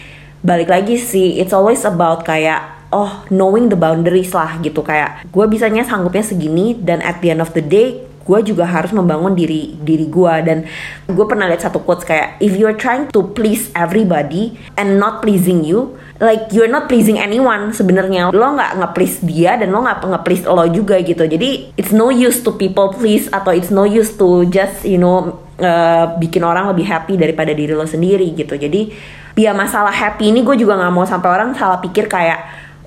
balik 0.44 0.72
lagi 0.72 1.00
sih 1.00 1.40
it's 1.40 1.56
always 1.56 1.88
about 1.88 2.28
kayak 2.28 2.60
oh 2.92 3.24
knowing 3.32 3.68
the 3.68 3.80
boundaries 3.80 4.32
lah 4.32 4.60
gitu. 4.64 4.80
Kayak 4.86 5.28
gue 5.28 5.46
bisanya 5.50 5.84
sanggupnya 5.84 6.24
segini 6.24 6.78
dan 6.78 7.04
at 7.04 7.20
the 7.20 7.34
end 7.34 7.42
of 7.44 7.52
the 7.58 7.64
day 7.64 8.13
gue 8.24 8.40
juga 8.56 8.64
harus 8.64 8.96
membangun 8.96 9.36
diri 9.36 9.76
diri 9.84 10.08
gue 10.08 10.34
dan 10.48 10.64
gue 11.12 11.26
pernah 11.28 11.48
lihat 11.52 11.68
satu 11.68 11.84
quotes 11.84 12.08
kayak 12.08 12.40
if 12.40 12.56
you're 12.56 12.76
trying 12.76 13.08
to 13.12 13.20
please 13.36 13.68
everybody 13.76 14.56
and 14.80 14.96
not 14.96 15.20
pleasing 15.20 15.62
you 15.64 15.92
like 16.24 16.48
you're 16.56 16.72
not 16.72 16.88
pleasing 16.88 17.20
anyone 17.20 17.76
sebenarnya. 17.76 18.32
Lo 18.32 18.56
nggak 18.56 18.80
nge-please 18.80 19.18
dia 19.28 19.60
dan 19.60 19.76
lo 19.76 19.84
nggak 19.84 20.08
nge-please 20.08 20.44
lo 20.48 20.64
juga 20.72 20.96
gitu. 21.04 21.28
Jadi 21.28 21.76
it's 21.76 21.92
no 21.92 22.08
use 22.08 22.40
to 22.40 22.56
people 22.56 22.96
please 22.96 23.28
atau 23.28 23.52
it's 23.52 23.68
no 23.68 23.84
use 23.84 24.16
to 24.16 24.48
just 24.48 24.88
you 24.88 24.96
know 24.96 25.44
uh, 25.60 26.16
bikin 26.18 26.48
orang 26.48 26.72
lebih 26.72 26.88
happy 26.88 27.20
daripada 27.20 27.52
diri 27.52 27.76
lo 27.76 27.84
sendiri 27.84 28.32
gitu. 28.32 28.56
Jadi 28.56 28.96
ya 29.36 29.52
masalah 29.52 29.92
happy 29.92 30.32
ini 30.32 30.46
gue 30.48 30.56
juga 30.56 30.80
nggak 30.80 30.94
mau 30.96 31.04
sampai 31.04 31.30
orang 31.30 31.52
salah 31.60 31.84
pikir 31.84 32.08
kayak 32.08 32.40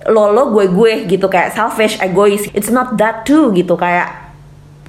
lo 0.09 0.33
lo 0.33 0.55
gue 0.57 0.73
gue 0.73 0.93
gitu. 1.05 1.29
Kayak 1.29 1.53
selfish 1.53 2.01
egois. 2.01 2.49
It's 2.57 2.73
not 2.73 2.97
that 2.97 3.29
too 3.29 3.53
gitu. 3.53 3.77
Kayak 3.77 4.26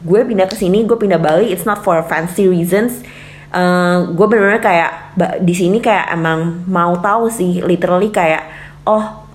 gue 0.03 0.19
pindah 0.25 0.45
ke 0.45 0.55
sini 0.57 0.85
gue 0.85 0.97
pindah 0.97 1.17
Bali 1.17 1.49
it's 1.49 1.65
not 1.65 1.81
for 1.81 1.97
fancy 2.05 2.45
reasons. 2.45 3.01
Uh, 3.47 4.11
gue 4.11 4.27
bener-bener 4.27 4.59
kayak 4.59 5.15
di 5.39 5.55
sini 5.55 5.79
kayak 5.79 6.11
emang 6.11 6.67
mau 6.67 6.99
tahu 6.99 7.31
sih 7.31 7.63
literally 7.63 8.11
kayak 8.11 8.43
oh 8.83 9.27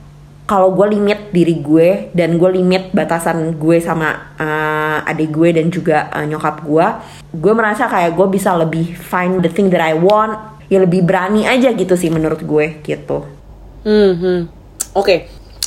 kalau 0.45 0.75
gue 0.77 0.85
limit 0.93 1.33
diri 1.33 1.65
gue 1.65 2.13
dan 2.13 2.37
gue 2.37 2.51
limit 2.53 2.93
batasan 2.93 3.57
gue 3.57 3.81
sama 3.81 4.37
uh, 4.37 5.01
adik 5.09 5.33
gue 5.33 5.57
dan 5.57 5.73
juga 5.73 6.13
uh, 6.13 6.29
nyokap 6.29 6.61
gue 6.61 6.87
gue 7.33 7.53
merasa 7.57 7.89
kayak 7.89 8.13
gue 8.13 8.27
bisa 8.29 8.53
lebih 8.53 8.93
find 8.93 9.41
the 9.41 9.49
thing 9.49 9.73
that 9.73 9.81
I 9.81 9.97
want 9.97 10.37
ya 10.69 10.85
lebih 10.85 11.09
berani 11.09 11.49
aja 11.49 11.73
gitu 11.73 11.97
sih 11.97 12.13
menurut 12.13 12.45
gue 12.45 12.85
gitu. 12.85 13.25
Hmm, 13.83 14.49
oke. 14.93 15.05
Okay. 15.05 15.19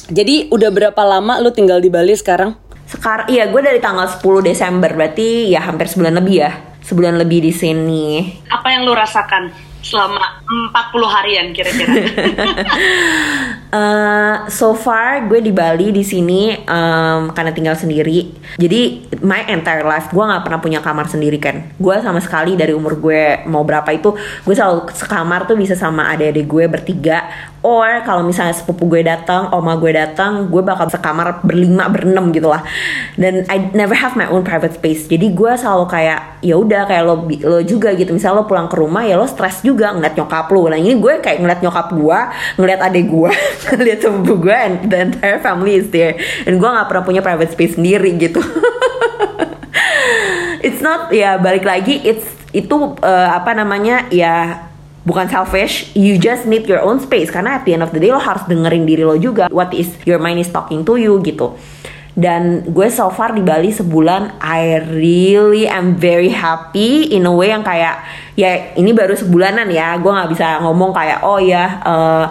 jadi 0.05 0.53
udah 0.53 0.69
berapa 0.69 1.01
lama 1.01 1.41
lu 1.41 1.49
tinggal 1.49 1.81
di 1.81 1.89
Bali 1.89 2.13
sekarang 2.13 2.64
sekarang 2.85 3.27
iya 3.33 3.49
gue 3.49 3.61
dari 3.61 3.81
tanggal 3.81 4.05
10 4.05 4.21
Desember 4.45 4.93
berarti 4.93 5.49
ya 5.49 5.65
hampir 5.65 5.89
sebulan 5.89 6.13
lebih 6.21 6.35
ya 6.45 6.51
sebulan 6.85 7.17
lebih 7.17 7.41
di 7.41 7.53
sini 7.53 8.05
apa 8.53 8.67
yang 8.69 8.85
lu 8.85 8.93
rasakan 8.93 9.49
selama 9.85 10.41
40 10.73 11.13
harian 11.13 11.47
kira-kira? 11.53 11.93
uh, 13.75 14.47
so 14.47 14.71
far 14.71 15.27
gue 15.27 15.43
di 15.43 15.51
Bali 15.51 15.91
di 15.91 16.07
sini 16.07 16.55
um, 16.63 17.35
karena 17.35 17.51
tinggal 17.51 17.75
sendiri. 17.75 18.31
Jadi 18.55 19.11
my 19.19 19.51
entire 19.51 19.83
life 19.83 20.15
gue 20.15 20.23
nggak 20.23 20.43
pernah 20.47 20.59
punya 20.63 20.79
kamar 20.79 21.11
sendiri 21.11 21.35
kan. 21.35 21.75
Gue 21.75 21.99
sama 21.99 22.23
sekali 22.23 22.55
dari 22.55 22.71
umur 22.71 22.95
gue 22.95 23.43
mau 23.51 23.67
berapa 23.67 23.91
itu 23.91 24.15
gue 24.47 24.55
selalu 24.55 24.87
sekamar 24.95 25.43
tuh 25.43 25.59
bisa 25.59 25.75
sama 25.75 26.07
adik-adik 26.15 26.47
gue 26.47 26.63
bertiga. 26.71 27.27
Or 27.65 28.05
kalau 28.05 28.21
misalnya 28.21 28.53
sepupu 28.53 28.85
gue 28.85 29.01
datang, 29.01 29.49
oma 29.49 29.73
gue 29.81 29.89
datang, 29.89 30.53
gue 30.53 30.61
bakal 30.61 30.85
sekamar 30.85 31.41
berlima 31.41 31.89
berenam 31.89 32.29
gitu 32.29 32.45
lah. 32.45 32.61
Dan 33.17 33.41
I 33.49 33.73
never 33.73 33.97
have 33.97 34.13
my 34.13 34.29
own 34.29 34.45
private 34.45 34.77
space. 34.77 35.09
Jadi 35.09 35.33
gue 35.33 35.49
selalu 35.57 35.89
kayak 35.89 36.45
ya 36.45 36.61
udah 36.61 36.85
kayak 36.85 37.03
lo 37.03 37.25
lo 37.25 37.59
juga 37.65 37.97
gitu. 37.97 38.13
Misalnya 38.13 38.41
lo 38.41 38.45
pulang 38.45 38.69
ke 38.69 38.77
rumah 38.77 39.01
ya 39.01 39.17
lo 39.17 39.25
stres 39.25 39.65
juga 39.65 39.91
ngeliat 39.97 40.13
nyokap 40.13 40.45
lu 40.53 40.69
nah 40.69 40.77
ini 40.77 40.93
gue 41.01 41.13
kayak 41.19 41.41
ngeliat 41.41 41.59
nyokap 41.65 41.87
gue 41.91 42.19
ngeliat 42.61 42.79
adik 42.85 43.05
gue 43.09 43.31
ngeliat 43.73 43.99
sepupu 44.03 44.45
gue 44.45 44.53
and 44.53 44.91
the 44.91 44.97
entire 45.09 45.41
family 45.41 45.81
is 45.81 45.89
there. 45.89 46.19
Dan 46.45 46.61
gue 46.61 46.69
nggak 46.69 46.85
pernah 46.85 47.03
punya 47.03 47.21
private 47.25 47.51
space 47.53 47.77
sendiri 47.77 48.13
gitu. 48.21 48.41
It's 50.65 50.81
not 50.81 51.13
ya 51.13 51.37
balik 51.37 51.61
lagi 51.61 52.01
it's 52.01 52.25
itu 52.49 52.97
uh, 52.97 53.29
apa 53.29 53.53
namanya 53.53 54.09
ya 54.09 54.65
bukan 55.05 55.29
selfish, 55.29 55.93
you 55.93 56.17
just 56.17 56.49
need 56.49 56.65
your 56.65 56.81
own 56.81 56.97
space. 56.97 57.29
Karena 57.29 57.61
at 57.61 57.69
the 57.69 57.77
end 57.77 57.85
of 57.85 57.93
the 57.93 58.01
day 58.01 58.09
lo 58.09 58.17
harus 58.17 58.41
dengerin 58.49 58.89
diri 58.89 59.05
lo 59.05 59.13
juga. 59.13 59.45
What 59.53 59.77
is 59.77 59.93
your 60.09 60.17
mind 60.17 60.41
is 60.41 60.49
talking 60.49 60.81
to 60.81 60.97
you 60.97 61.21
gitu. 61.21 61.53
Dan 62.15 62.71
gue 62.71 62.87
so 62.89 63.11
far 63.11 63.35
di 63.35 63.43
Bali 63.43 63.75
sebulan 63.75 64.39
I 64.39 64.79
really 64.87 65.67
am 65.67 65.99
very 65.99 66.31
happy 66.31 67.11
in 67.11 67.27
a 67.27 67.33
way 67.35 67.51
yang 67.51 67.61
kayak 67.61 68.01
ya 68.39 68.71
ini 68.73 68.95
baru 68.95 69.13
sebulanan 69.13 69.69
ya. 69.69 69.99
Gue 70.01 70.15
nggak 70.15 70.31
bisa 70.31 70.63
ngomong 70.65 70.95
kayak 70.95 71.21
oh 71.27 71.37
ya 71.37 71.83
uh, 71.83 72.25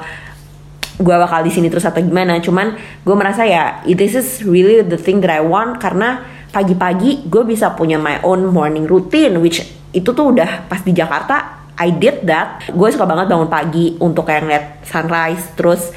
gue 0.95 1.17
bakal 1.19 1.43
di 1.43 1.51
sini 1.51 1.67
terus 1.71 1.87
atau 1.87 2.03
gimana. 2.03 2.39
Cuman 2.39 2.79
gue 3.03 3.17
merasa 3.17 3.43
ya 3.43 3.83
this 3.87 4.15
is 4.15 4.43
really 4.47 4.83
the 4.83 4.99
thing 4.99 5.19
that 5.23 5.33
I 5.33 5.43
want 5.43 5.83
karena 5.83 6.23
pagi-pagi 6.55 7.27
gue 7.27 7.43
bisa 7.43 7.75
punya 7.75 7.99
my 7.99 8.23
own 8.23 8.47
morning 8.51 8.87
routine 8.87 9.43
which 9.43 9.63
itu 9.91 10.11
tuh 10.11 10.35
udah 10.35 10.71
pas 10.71 10.83
di 10.83 10.95
Jakarta 10.95 11.67
I 11.75 11.91
did 11.91 12.23
that. 12.31 12.71
Gue 12.71 12.95
suka 12.95 13.03
banget 13.03 13.27
bangun 13.27 13.51
pagi 13.51 13.99
untuk 13.99 14.31
kayak 14.31 14.43
ngeliat 14.47 14.67
sunrise 14.87 15.45
terus 15.59 15.91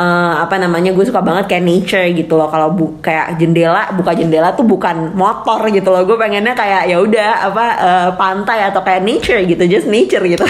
uh, 0.00 0.34
apa 0.40 0.56
namanya 0.56 0.96
gue 0.96 1.04
suka 1.04 1.20
banget 1.20 1.44
kayak 1.52 1.64
nature 1.64 2.08
gitu 2.16 2.40
loh. 2.40 2.48
Kalau 2.48 2.72
bu 2.72 2.96
kayak 3.04 3.36
jendela 3.36 3.92
buka 3.92 4.16
jendela 4.16 4.56
tuh 4.56 4.64
bukan 4.64 5.12
motor 5.12 5.68
gitu 5.68 5.92
loh. 5.92 6.02
Gue 6.08 6.16
pengennya 6.16 6.56
kayak 6.56 6.88
ya 6.88 6.96
udah 6.96 7.30
apa 7.52 7.66
uh, 7.76 8.08
pantai 8.16 8.64
atau 8.72 8.80
kayak 8.80 9.04
nature 9.04 9.44
gitu 9.44 9.62
just 9.68 9.86
nature 9.86 10.24
gitu. 10.24 10.42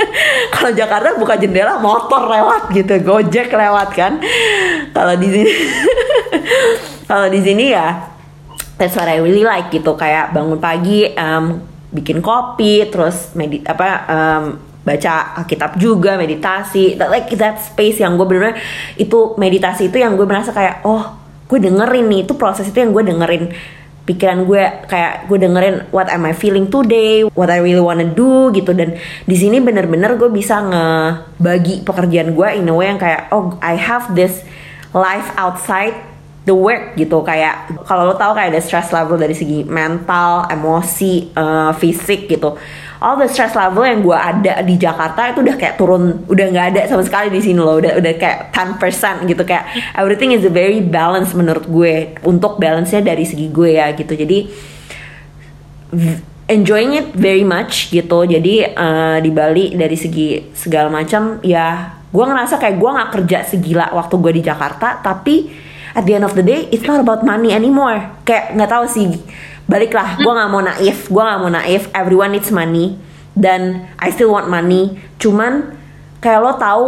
Kalau 0.54 0.70
Jakarta 0.76 1.16
buka 1.16 1.40
jendela 1.40 1.80
motor 1.80 2.28
lewat 2.28 2.68
gitu 2.76 3.00
gojek 3.00 3.48
lewat 3.48 3.88
kan. 3.96 4.20
Kalau 4.92 5.14
di 5.16 5.28
sini 5.32 5.52
kalau 7.10 7.26
di 7.26 7.42
sini 7.42 7.74
ya 7.74 8.06
that's 8.78 8.94
what 8.94 9.08
I 9.08 9.18
really 9.24 9.46
like 9.46 9.72
gitu. 9.72 9.96
Kayak 9.96 10.36
bangun 10.36 10.60
pagi 10.60 11.08
um, 11.16 11.64
bikin 11.90 12.22
kopi 12.22 12.86
terus 12.86 13.34
medit 13.34 13.66
apa 13.66 13.88
um, 14.06 14.69
baca 14.90 15.38
kitab 15.46 15.78
juga 15.78 16.18
meditasi. 16.18 16.98
Like 16.98 17.30
that 17.38 17.62
space 17.62 18.02
yang 18.02 18.18
gue 18.18 18.26
bener-bener 18.26 18.58
itu 18.98 19.38
meditasi 19.38 19.86
itu 19.86 20.02
yang 20.02 20.18
gue 20.18 20.26
merasa 20.26 20.50
kayak 20.50 20.82
oh 20.82 21.14
gue 21.46 21.58
dengerin 21.62 22.10
nih. 22.10 22.20
Itu 22.26 22.34
proses 22.34 22.66
itu 22.66 22.82
yang 22.82 22.90
gue 22.90 23.06
dengerin. 23.06 23.44
Pikiran 24.00 24.42
gue 24.42 24.62
kayak 24.90 25.30
gue 25.30 25.38
dengerin 25.38 25.86
what 25.94 26.10
am 26.10 26.26
I 26.26 26.34
feeling 26.34 26.66
today 26.66 27.22
what 27.22 27.46
I 27.46 27.62
really 27.62 27.84
wanna 27.84 28.10
do 28.10 28.50
gitu. 28.50 28.74
Dan 28.74 28.98
di 29.22 29.36
sini 29.38 29.62
bener-bener 29.62 30.18
gue 30.18 30.26
bisa 30.26 30.58
ngebagi 30.58 31.86
pekerjaan 31.86 32.34
gue 32.34 32.48
in 32.58 32.66
a 32.66 32.74
way 32.74 32.90
yang 32.90 32.98
kayak 32.98 33.30
oh 33.30 33.54
I 33.62 33.78
have 33.78 34.10
this 34.18 34.42
life 34.90 35.30
outside 35.38 36.09
the 36.50 36.56
work 36.58 36.98
gitu 36.98 37.22
kayak 37.22 37.70
kalau 37.86 38.10
lo 38.10 38.18
tahu 38.18 38.34
kayak 38.34 38.50
ada 38.50 38.58
stress 38.58 38.90
level 38.90 39.14
dari 39.14 39.38
segi 39.38 39.62
mental, 39.62 40.50
emosi, 40.50 41.30
uh, 41.38 41.70
fisik 41.78 42.26
gitu. 42.26 42.58
All 43.00 43.16
the 43.16 43.30
stress 43.30 43.54
level 43.54 43.86
yang 43.86 44.02
gue 44.02 44.18
ada 44.18 44.60
di 44.66 44.74
Jakarta 44.76 45.30
itu 45.30 45.40
udah 45.40 45.56
kayak 45.56 45.78
turun, 45.78 46.26
udah 46.26 46.46
nggak 46.52 46.66
ada 46.74 46.80
sama 46.90 47.06
sekali 47.06 47.30
di 47.30 47.40
sini 47.40 47.62
loh. 47.62 47.78
Udah 47.78 47.96
udah 47.96 48.12
kayak 48.18 48.50
10% 48.52 49.30
gitu 49.30 49.42
kayak 49.46 49.94
everything 49.94 50.34
is 50.34 50.42
very 50.50 50.82
balance 50.82 51.30
menurut 51.32 51.64
gue. 51.70 52.18
Untuk 52.26 52.58
balance-nya 52.58 53.00
dari 53.00 53.22
segi 53.22 53.46
gue 53.48 53.78
ya 53.78 53.94
gitu. 53.94 54.12
Jadi 54.12 54.38
enjoying 56.50 56.98
it 56.98 57.08
very 57.14 57.46
much 57.46 57.88
gitu. 57.94 58.26
Jadi 58.26 58.68
uh, 58.74 59.22
di 59.22 59.30
Bali 59.30 59.72
dari 59.78 59.96
segi 59.96 60.52
segala 60.52 60.90
macam 60.90 61.38
ya 61.40 61.96
gue 62.10 62.24
ngerasa 62.26 62.58
kayak 62.58 62.76
gue 62.76 62.90
nggak 62.90 63.10
kerja 63.14 63.38
segila 63.46 63.86
waktu 63.94 64.14
gue 64.18 64.32
di 64.34 64.42
Jakarta 64.42 64.98
tapi 64.98 65.69
at 65.94 66.06
the 66.06 66.14
end 66.14 66.24
of 66.26 66.34
the 66.38 66.44
day 66.44 66.70
it's 66.70 66.86
not 66.86 67.00
about 67.02 67.22
money 67.22 67.54
anymore. 67.54 67.98
Kayak 68.26 68.54
nggak 68.56 68.70
tahu 68.70 68.84
sih. 68.90 69.06
Baliklah 69.70 70.18
gue 70.18 70.32
nggak 70.32 70.50
mau 70.50 70.62
naif. 70.62 71.06
Gue 71.06 71.22
nggak 71.22 71.40
mau 71.40 71.50
naif. 71.50 71.86
Everyone 71.94 72.34
needs 72.34 72.50
money. 72.50 72.98
Dan 73.34 73.86
I 73.98 74.10
still 74.10 74.34
want 74.34 74.50
money. 74.50 74.98
Cuman 75.22 75.78
kayak 76.18 76.40
lo 76.42 76.52
tahu 76.58 76.84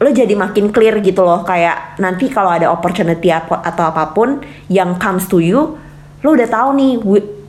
lo 0.00 0.08
jadi 0.08 0.32
makin 0.32 0.72
clear 0.72 1.00
gitu 1.00 1.24
loh. 1.24 1.44
Kayak 1.44 2.00
nanti 2.00 2.28
kalau 2.28 2.52
ada 2.52 2.68
opportunity 2.68 3.32
atau 3.32 3.84
apa 3.84 4.12
pun 4.12 4.40
yang 4.68 4.96
comes 4.96 5.28
to 5.28 5.40
you 5.40 5.76
lo 6.20 6.36
udah 6.36 6.48
tahu 6.52 6.76
nih 6.76 6.92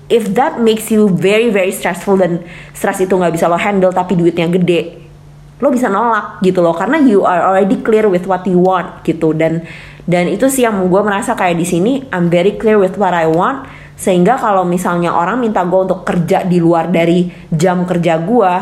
if 0.08 0.32
that 0.32 0.56
makes 0.64 0.88
you 0.88 1.12
very 1.12 1.52
very 1.52 1.76
stressful 1.76 2.16
dan 2.16 2.40
stress 2.72 3.04
itu 3.04 3.12
nggak 3.12 3.36
bisa 3.36 3.52
lo 3.52 3.60
handle 3.60 3.92
tapi 3.92 4.16
duitnya 4.16 4.48
gede 4.48 5.04
lo 5.62 5.70
bisa 5.70 5.88
nolak 5.92 6.42
gitu 6.42 6.60
loh. 6.60 6.74
Karena 6.74 6.98
you 6.98 7.22
are 7.22 7.54
already 7.54 7.78
clear 7.86 8.10
with 8.10 8.26
what 8.26 8.42
you 8.50 8.58
want 8.58 9.06
gitu. 9.06 9.30
Dan 9.36 9.62
dan 10.10 10.30
itu 10.30 10.50
sih 10.50 10.66
yang 10.66 10.90
gue 10.90 11.02
merasa 11.02 11.38
kayak 11.38 11.58
di 11.58 11.66
sini 11.68 11.94
I'm 12.10 12.30
very 12.30 12.58
clear 12.58 12.82
with 12.82 12.98
what 12.98 13.14
I 13.14 13.30
want 13.30 13.70
sehingga 13.98 14.42
kalau 14.42 14.66
misalnya 14.66 15.14
orang 15.14 15.38
minta 15.38 15.62
gue 15.62 15.78
untuk 15.78 16.02
kerja 16.02 16.42
di 16.42 16.58
luar 16.58 16.90
dari 16.90 17.30
jam 17.54 17.86
kerja 17.86 18.18
gue 18.18 18.54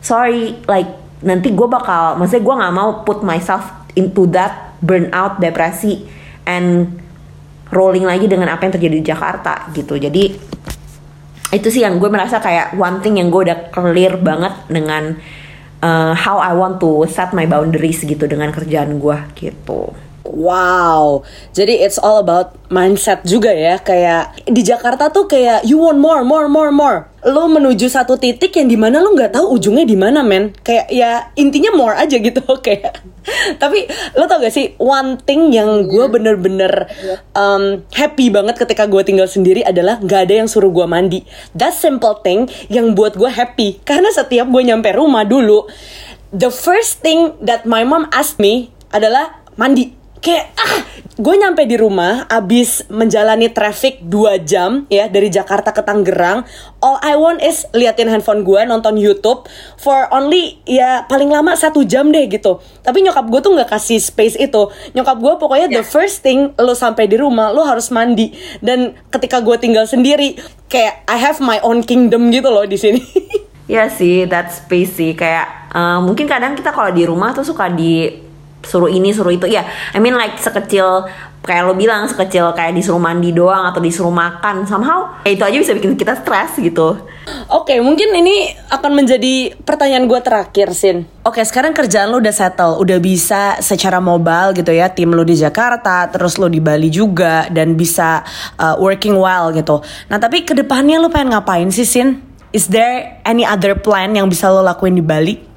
sorry 0.00 0.64
like 0.64 1.20
nanti 1.20 1.52
gue 1.52 1.68
bakal 1.68 2.16
maksudnya 2.16 2.44
gue 2.44 2.54
nggak 2.56 2.74
mau 2.74 2.90
put 3.04 3.20
myself 3.20 3.68
into 3.98 4.24
that 4.32 4.78
burnout 4.80 5.36
depresi 5.42 6.08
and 6.48 6.88
rolling 7.68 8.08
lagi 8.08 8.24
dengan 8.24 8.48
apa 8.48 8.64
yang 8.64 8.72
terjadi 8.80 8.96
di 8.96 9.04
Jakarta 9.04 9.68
gitu 9.76 10.00
jadi 10.00 10.32
itu 11.48 11.68
sih 11.72 11.80
yang 11.80 11.96
gue 11.96 12.08
merasa 12.12 12.40
kayak 12.40 12.76
one 12.76 13.00
thing 13.00 13.16
yang 13.16 13.32
gue 13.32 13.48
udah 13.48 13.72
clear 13.72 14.20
banget 14.20 14.52
dengan 14.68 15.16
uh, 15.80 16.12
how 16.12 16.38
I 16.42 16.52
want 16.52 16.76
to 16.84 17.08
set 17.08 17.32
my 17.32 17.48
boundaries 17.48 18.04
gitu 18.04 18.28
dengan 18.28 18.52
kerjaan 18.52 19.00
gue 19.00 19.18
gitu. 19.38 19.96
Wow, 20.28 21.24
jadi 21.56 21.88
it's 21.88 21.96
all 21.96 22.20
about 22.20 22.60
mindset 22.68 23.24
juga 23.24 23.48
ya. 23.48 23.80
Kayak 23.80 24.36
di 24.44 24.60
Jakarta 24.60 25.08
tuh 25.08 25.24
kayak 25.24 25.64
you 25.64 25.80
want 25.80 25.96
more, 25.96 26.20
more, 26.20 26.52
more, 26.52 26.68
more. 26.68 27.08
Lo 27.24 27.48
menuju 27.48 27.88
satu 27.88 28.20
titik 28.20 28.52
yang 28.60 28.68
di 28.68 28.76
mana 28.76 29.00
lo 29.00 29.16
nggak 29.16 29.34
tahu 29.34 29.56
ujungnya 29.56 29.88
di 29.88 29.96
mana, 29.96 30.20
men. 30.20 30.52
Kayak 30.60 30.86
ya 30.92 31.32
intinya 31.40 31.72
more 31.72 31.96
aja 31.96 32.20
gitu, 32.20 32.44
kayak. 32.66 33.00
Tapi 33.56 33.88
lo 34.16 34.24
tau 34.28 34.40
gak 34.40 34.52
sih 34.52 34.72
one 34.80 35.20
thing 35.24 35.52
yang 35.52 35.84
gue 35.84 36.04
bener-bener 36.08 36.88
um, 37.36 37.84
happy 37.92 38.32
banget 38.32 38.56
ketika 38.56 38.88
gue 38.88 39.04
tinggal 39.04 39.28
sendiri 39.28 39.60
adalah 39.64 40.00
nggak 40.00 40.28
ada 40.28 40.34
yang 40.44 40.48
suruh 40.48 40.72
gue 40.72 40.84
mandi. 40.88 41.24
That 41.56 41.76
simple 41.76 42.20
thing 42.20 42.48
yang 42.68 42.92
buat 42.92 43.16
gue 43.16 43.28
happy. 43.28 43.80
Karena 43.84 44.12
setiap 44.12 44.48
gue 44.48 44.62
nyampe 44.64 44.92
rumah 44.96 45.28
dulu, 45.28 45.68
the 46.32 46.52
first 46.52 47.00
thing 47.00 47.36
that 47.40 47.64
my 47.64 47.84
mom 47.84 48.08
asked 48.12 48.40
me 48.40 48.72
adalah 48.92 49.44
mandi 49.60 49.97
kayak 50.18 50.50
ah 50.58 50.74
gue 51.18 51.34
nyampe 51.34 51.66
di 51.66 51.74
rumah 51.74 52.30
abis 52.30 52.86
menjalani 52.86 53.50
traffic 53.50 53.98
2 54.06 54.38
jam 54.46 54.86
ya 54.86 55.10
dari 55.10 55.26
Jakarta 55.26 55.74
ke 55.74 55.82
Tangerang 55.82 56.46
all 56.78 56.98
I 57.02 57.18
want 57.18 57.42
is 57.42 57.66
liatin 57.74 58.06
handphone 58.06 58.46
gue 58.46 58.62
nonton 58.62 58.94
YouTube 58.94 59.50
for 59.78 60.06
only 60.14 60.62
ya 60.62 61.06
paling 61.10 61.26
lama 61.30 61.58
satu 61.58 61.82
jam 61.82 62.14
deh 62.14 62.30
gitu 62.30 62.62
tapi 62.86 63.02
nyokap 63.02 63.26
gue 63.26 63.40
tuh 63.42 63.50
nggak 63.50 63.70
kasih 63.70 63.98
space 63.98 64.38
itu 64.38 64.70
nyokap 64.94 65.18
gue 65.18 65.34
pokoknya 65.42 65.66
yeah. 65.66 65.82
the 65.82 65.84
ya. 65.86 65.90
first 65.90 66.22
thing 66.22 66.54
lo 66.54 66.74
sampai 66.78 67.10
di 67.10 67.18
rumah 67.18 67.50
lo 67.50 67.66
harus 67.66 67.90
mandi 67.90 68.30
dan 68.62 68.94
ketika 69.10 69.42
gue 69.42 69.58
tinggal 69.58 69.90
sendiri 69.90 70.38
kayak 70.70 71.02
I 71.10 71.18
have 71.18 71.42
my 71.42 71.58
own 71.66 71.82
kingdom 71.82 72.30
gitu 72.30 72.46
loh 72.46 72.62
di 72.62 72.78
sini 72.78 73.02
Ya 73.68 73.92
sih, 73.92 74.24
that 74.32 74.48
space 74.48 74.96
sih 74.96 75.12
kayak 75.12 75.68
uh, 75.76 76.00
mungkin 76.00 76.24
kadang 76.24 76.56
kita 76.56 76.72
kalau 76.72 76.88
di 76.88 77.04
rumah 77.04 77.36
tuh 77.36 77.44
suka 77.44 77.68
di 77.68 78.08
suruh 78.64 78.90
ini 78.90 79.14
suruh 79.14 79.32
itu 79.32 79.46
ya 79.46 79.64
I 79.94 79.98
mean 80.02 80.18
like 80.18 80.36
sekecil 80.38 81.06
kayak 81.42 81.64
lo 81.64 81.74
bilang 81.78 82.04
sekecil 82.10 82.52
kayak 82.52 82.74
disuruh 82.74 83.00
mandi 83.00 83.30
doang 83.30 83.70
atau 83.70 83.80
disuruh 83.80 84.12
makan 84.12 84.66
somehow 84.66 85.22
ya 85.22 85.32
itu 85.32 85.42
aja 85.46 85.56
bisa 85.56 85.72
bikin 85.72 85.94
kita 85.94 86.18
stres 86.18 86.58
gitu 86.58 86.98
Oke, 87.48 87.76
okay, 87.76 87.78
mungkin 87.84 88.08
ini 88.12 88.52
akan 88.72 89.04
menjadi 89.04 89.52
pertanyaan 89.60 90.08
gue 90.08 90.20
terakhir, 90.20 90.72
Sin. 90.72 91.04
Oke, 91.24 91.40
okay, 91.40 91.44
sekarang 91.44 91.76
kerjaan 91.76 92.08
lo 92.08 92.20
udah 92.20 92.32
settle, 92.32 92.80
udah 92.80 92.96
bisa 93.00 93.60
secara 93.60 94.00
mobile 94.00 94.56
gitu 94.56 94.72
ya, 94.72 94.88
tim 94.88 95.12
lo 95.12 95.24
di 95.24 95.36
Jakarta, 95.36 96.08
terus 96.08 96.40
lo 96.40 96.48
di 96.48 96.60
Bali 96.60 96.88
juga, 96.88 97.48
dan 97.52 97.76
bisa 97.76 98.24
uh, 98.56 98.80
working 98.80 99.16
well 99.16 99.52
gitu. 99.52 99.80
Nah, 100.08 100.16
tapi 100.16 100.44
ke 100.44 100.56
depannya 100.56 101.00
lo 101.00 101.12
pengen 101.12 101.36
ngapain 101.36 101.68
sih, 101.68 101.84
Sin? 101.84 102.20
Is 102.52 102.68
there 102.72 103.20
any 103.28 103.44
other 103.44 103.76
plan 103.76 104.16
yang 104.16 104.28
bisa 104.32 104.48
lo 104.48 104.64
lakuin 104.64 104.96
di 104.96 105.04
Bali? 105.04 105.47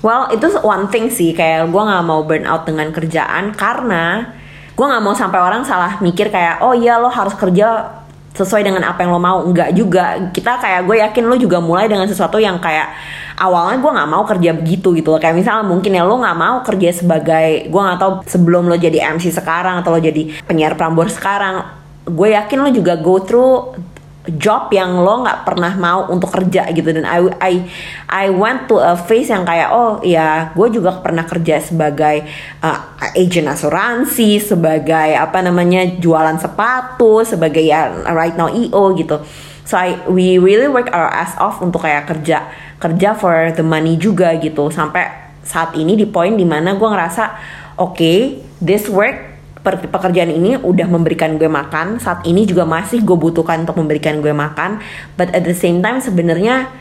Well 0.00 0.32
itu 0.32 0.48
one 0.64 0.88
thing 0.88 1.12
sih 1.12 1.36
kayak 1.36 1.68
gue 1.68 1.82
nggak 1.82 2.04
mau 2.04 2.24
burn 2.24 2.48
out 2.48 2.64
dengan 2.64 2.88
kerjaan 2.88 3.52
karena 3.52 4.32
gue 4.72 4.86
nggak 4.86 5.04
mau 5.04 5.12
sampai 5.12 5.40
orang 5.40 5.60
salah 5.60 6.00
mikir 6.00 6.32
kayak 6.32 6.64
oh 6.64 6.72
iya 6.72 6.96
lo 6.96 7.12
harus 7.12 7.36
kerja 7.36 8.00
sesuai 8.30 8.62
dengan 8.62 8.86
apa 8.86 9.02
yang 9.02 9.10
lo 9.12 9.20
mau. 9.20 9.38
Enggak 9.42 9.74
juga. 9.74 10.30
Kita 10.30 10.56
kayak 10.56 10.86
gue 10.86 10.96
yakin 11.02 11.24
lo 11.26 11.36
juga 11.36 11.58
mulai 11.58 11.90
dengan 11.90 12.06
sesuatu 12.06 12.38
yang 12.38 12.62
kayak 12.62 12.88
awalnya 13.36 13.76
gue 13.82 13.90
nggak 13.90 14.10
mau 14.10 14.22
kerja 14.24 14.50
begitu 14.54 14.94
gitu 14.96 15.08
loh. 15.12 15.20
Kayak 15.20 15.36
misalnya 15.36 15.64
mungkin 15.66 15.90
ya 15.92 16.02
lo 16.06 16.16
nggak 16.16 16.38
mau 16.38 16.56
kerja 16.64 16.90
sebagai 16.94 17.68
gue 17.68 17.80
nggak 17.80 17.98
tahu 17.98 18.12
sebelum 18.24 18.70
lo 18.70 18.76
jadi 18.78 19.04
MC 19.18 19.34
sekarang 19.34 19.82
atau 19.82 19.92
lo 19.92 20.00
jadi 20.00 20.30
penyiar 20.46 20.78
prambor 20.78 21.10
sekarang 21.10 21.80
gue 22.10 22.28
yakin 22.32 22.58
lo 22.64 22.70
juga 22.72 22.96
go 22.98 23.20
through 23.22 23.76
job 24.28 24.68
yang 24.68 25.00
lo 25.00 25.24
nggak 25.24 25.48
pernah 25.48 25.72
mau 25.80 26.04
untuk 26.12 26.28
kerja 26.28 26.68
gitu. 26.76 26.92
Dan 26.92 27.08
I 27.08 27.18
I 27.40 27.54
I 28.08 28.26
went 28.28 28.68
to 28.68 28.76
a 28.76 28.92
phase 28.92 29.32
yang 29.32 29.48
kayak 29.48 29.72
oh 29.72 30.04
ya 30.04 30.52
gue 30.52 30.68
juga 30.68 31.00
pernah 31.00 31.24
kerja 31.24 31.56
sebagai 31.64 32.28
uh, 32.60 33.00
agent 33.16 33.48
asuransi 33.48 34.36
sebagai 34.42 35.16
apa 35.16 35.40
namanya 35.40 35.96
jualan 35.96 36.36
sepatu 36.36 37.24
sebagai 37.24 37.64
ya 37.64 37.88
right 38.12 38.36
now 38.36 38.52
EO 38.52 38.92
gitu. 39.00 39.24
So 39.64 39.78
I 39.78 39.96
we 40.10 40.36
really 40.36 40.68
work 40.68 40.92
our 40.92 41.08
ass 41.08 41.38
off 41.40 41.64
untuk 41.64 41.86
kayak 41.86 42.10
kerja 42.10 42.50
kerja 42.76 43.16
for 43.16 43.56
the 43.56 43.64
money 43.64 43.96
juga 43.96 44.36
gitu. 44.36 44.68
Sampai 44.68 45.32
saat 45.40 45.72
ini 45.80 45.96
di 45.96 46.04
poin 46.04 46.36
di 46.36 46.44
mana 46.44 46.76
gue 46.76 46.88
ngerasa 46.88 47.24
oke 47.80 47.96
okay, 47.96 48.18
this 48.60 48.84
work 48.92 49.29
pekerjaan 49.64 50.32
ini 50.32 50.56
udah 50.56 50.88
memberikan 50.88 51.36
gue 51.36 51.48
makan. 51.48 52.00
Saat 52.00 52.24
ini 52.24 52.48
juga 52.48 52.64
masih 52.64 53.04
gue 53.04 53.16
butuhkan 53.16 53.62
untuk 53.62 53.76
memberikan 53.78 54.18
gue 54.24 54.32
makan. 54.32 54.80
But 55.14 55.32
at 55.36 55.44
the 55.44 55.56
same 55.56 55.84
time 55.84 56.00
sebenarnya 56.00 56.72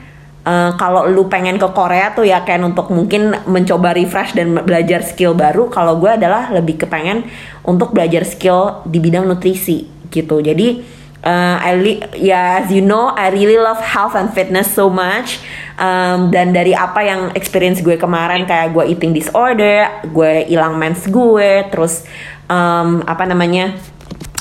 uh, 0.47 0.75
kalau 0.79 1.07
lu 1.07 1.27
pengen 1.27 1.59
ke 1.59 1.67
Korea 1.71 2.15
tuh 2.15 2.23
ya 2.25 2.43
kayak 2.47 2.63
untuk 2.63 2.89
mungkin 2.91 3.35
mencoba 3.45 3.91
refresh 3.95 4.33
dan 4.33 4.55
belajar 4.63 5.03
skill 5.03 5.35
baru 5.35 5.67
kalau 5.67 5.99
gue 5.99 6.09
adalah 6.09 6.49
lebih 6.55 6.81
kepengen 6.85 7.27
untuk 7.67 7.91
belajar 7.91 8.23
skill 8.23 8.83
di 8.87 8.97
bidang 9.03 9.27
nutrisi 9.27 9.87
gitu. 10.09 10.39
Jadi 10.39 10.99
Uh, 11.19 11.59
I 11.59 11.75
li- 11.75 12.03
yeah, 12.15 12.63
as 12.63 12.71
you 12.71 12.79
know, 12.79 13.11
I 13.11 13.27
really 13.27 13.59
love 13.59 13.83
health 13.83 14.15
and 14.15 14.31
fitness 14.31 14.71
so 14.71 14.87
much. 14.87 15.43
Um, 15.75 16.31
dan 16.31 16.55
dari 16.55 16.71
apa 16.71 17.03
yang 17.03 17.35
experience 17.35 17.83
gue 17.83 17.99
kemarin 17.99 18.47
kayak 18.47 18.71
gue 18.71 18.87
eating 18.87 19.11
disorder, 19.11 19.99
gue 20.07 20.47
hilang 20.47 20.79
mens 20.79 21.03
gue, 21.11 21.67
terus 21.67 22.07
um, 22.49 23.05
apa 23.05 23.23
namanya? 23.29 23.77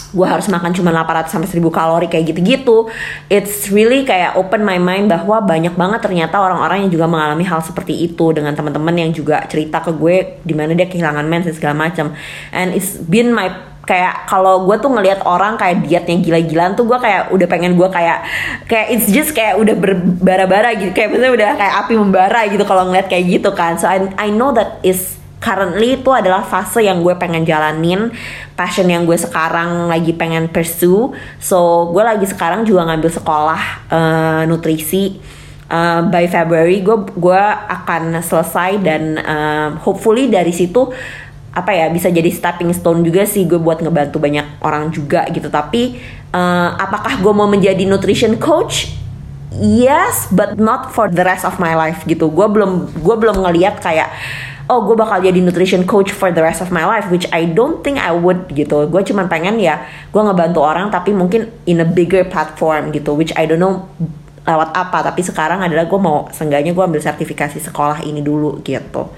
gue 0.09 0.25
harus 0.25 0.49
makan 0.49 0.73
cuma 0.73 0.89
800 0.89 1.29
sampai 1.29 1.49
1000 1.53 1.69
kalori 1.69 2.09
kayak 2.09 2.33
gitu-gitu. 2.33 2.89
It's 3.29 3.69
really 3.69 4.09
kayak 4.09 4.41
open 4.41 4.65
my 4.65 4.81
mind 4.81 5.13
bahwa 5.13 5.45
banyak 5.45 5.77
banget 5.77 6.01
ternyata 6.01 6.41
orang-orang 6.41 6.89
yang 6.89 6.91
juga 6.97 7.05
mengalami 7.05 7.45
hal 7.45 7.61
seperti 7.61 7.93
itu 8.09 8.33
dengan 8.33 8.57
teman-teman 8.57 8.95
yang 8.97 9.11
juga 9.13 9.45
cerita 9.45 9.85
ke 9.85 9.93
gue 9.93 10.41
di 10.41 10.57
mana 10.57 10.73
dia 10.73 10.89
kehilangan 10.89 11.29
mens 11.29 11.53
segala 11.53 11.77
macam. 11.77 12.17
And 12.57 12.73
it's 12.73 12.97
been 12.97 13.37
my 13.37 13.53
kayak 13.89 14.29
kalau 14.29 14.69
gue 14.69 14.77
tuh 14.85 14.93
ngelihat 14.93 15.25
orang 15.25 15.57
kayak 15.57 15.89
dietnya 15.89 16.21
gila-gilaan 16.21 16.77
tuh 16.77 16.85
gue 16.85 17.01
kayak 17.01 17.33
udah 17.33 17.47
pengen 17.49 17.73
gue 17.73 17.89
kayak 17.89 18.21
kayak 18.69 18.93
it's 18.93 19.09
just 19.09 19.33
kayak 19.33 19.57
udah 19.57 19.73
berbara-bara 19.73 20.77
gitu 20.77 20.93
kayak 20.93 21.09
misalnya 21.09 21.33
udah 21.33 21.51
kayak 21.57 21.75
api 21.89 21.95
membara 21.97 22.45
gitu 22.53 22.69
kalau 22.69 22.85
ngeliat 22.85 23.09
kayak 23.09 23.25
gitu 23.41 23.49
kan 23.57 23.81
so 23.81 23.89
I, 23.89 24.05
I 24.21 24.29
know 24.29 24.53
that 24.53 24.77
is 24.85 25.18
currently 25.39 26.03
itu 26.03 26.11
adalah 26.11 26.43
fase 26.43 26.83
yang 26.83 27.03
gue 27.03 27.15
pengen 27.15 27.47
jalanin 27.47 28.11
passion 28.59 28.91
yang 28.91 29.07
gue 29.07 29.15
sekarang 29.15 29.87
lagi 29.87 30.11
pengen 30.15 30.51
pursue. 30.51 31.15
So 31.39 31.89
gue 31.95 32.03
lagi 32.03 32.27
sekarang 32.27 32.67
juga 32.67 32.87
ngambil 32.91 33.11
sekolah 33.11 33.63
uh, 33.91 34.43
nutrisi. 34.51 35.19
Uh, 35.69 36.01
by 36.09 36.25
February 36.25 36.81
gue 36.81 36.97
gue 37.13 37.43
akan 37.69 38.25
selesai 38.25 38.81
dan 38.81 39.21
uh, 39.21 39.77
hopefully 39.85 40.25
dari 40.25 40.49
situ 40.49 40.89
apa 41.53 41.77
ya 41.77 41.93
bisa 41.93 42.09
jadi 42.09 42.33
stepping 42.33 42.73
stone 42.73 43.05
juga 43.05 43.29
sih 43.29 43.45
gue 43.45 43.61
buat 43.61 43.85
ngebantu 43.85 44.17
banyak 44.17 44.65
orang 44.65 44.89
juga 44.89 45.29
gitu. 45.29 45.53
Tapi 45.53 46.01
uh, 46.33 46.73
apakah 46.73 47.21
gue 47.21 47.33
mau 47.37 47.45
menjadi 47.45 47.85
nutrition 47.85 48.41
coach? 48.41 48.97
Yes 49.53 50.33
but 50.33 50.57
not 50.57 50.93
for 50.97 51.13
the 51.13 51.21
rest 51.21 51.45
of 51.45 51.61
my 51.61 51.77
life 51.77 52.01
gitu. 52.09 52.33
Gue 52.33 52.49
belum 52.49 52.89
gue 53.05 53.17
belum 53.21 53.45
ngeliat 53.45 53.85
kayak 53.85 54.09
oh 54.69 54.85
gue 54.85 54.97
bakal 54.97 55.25
jadi 55.25 55.41
nutrition 55.41 55.83
coach 55.89 56.13
for 56.13 56.29
the 56.29 56.45
rest 56.45 56.61
of 56.61 56.69
my 56.69 56.85
life 56.85 57.09
which 57.09 57.25
I 57.33 57.49
don't 57.49 57.81
think 57.81 57.97
I 57.97 58.13
would 58.13 58.53
gitu. 58.53 58.85
Gue 58.89 59.03
cuman 59.03 59.27
pengen 59.27 59.57
ya 59.57 59.85
gue 60.13 60.23
ngebantu 60.23 60.61
orang 60.61 60.93
tapi 60.93 61.17
mungkin 61.17 61.49
in 61.65 61.81
a 61.81 61.89
bigger 61.89 62.29
platform 62.29 62.93
gitu 62.93 63.17
which 63.17 63.33
I 63.35 63.49
don't 63.49 63.61
know 63.61 63.89
lewat 64.45 64.77
apa. 64.77 65.09
Tapi 65.09 65.25
sekarang 65.25 65.65
adalah 65.65 65.89
gue 65.89 66.01
mau 66.01 66.29
seenggaknya 66.31 66.77
gue 66.77 66.85
ambil 66.85 67.01
sertifikasi 67.01 67.59
sekolah 67.65 68.05
ini 68.05 68.21
dulu 68.21 68.61
gitu. 68.61 69.09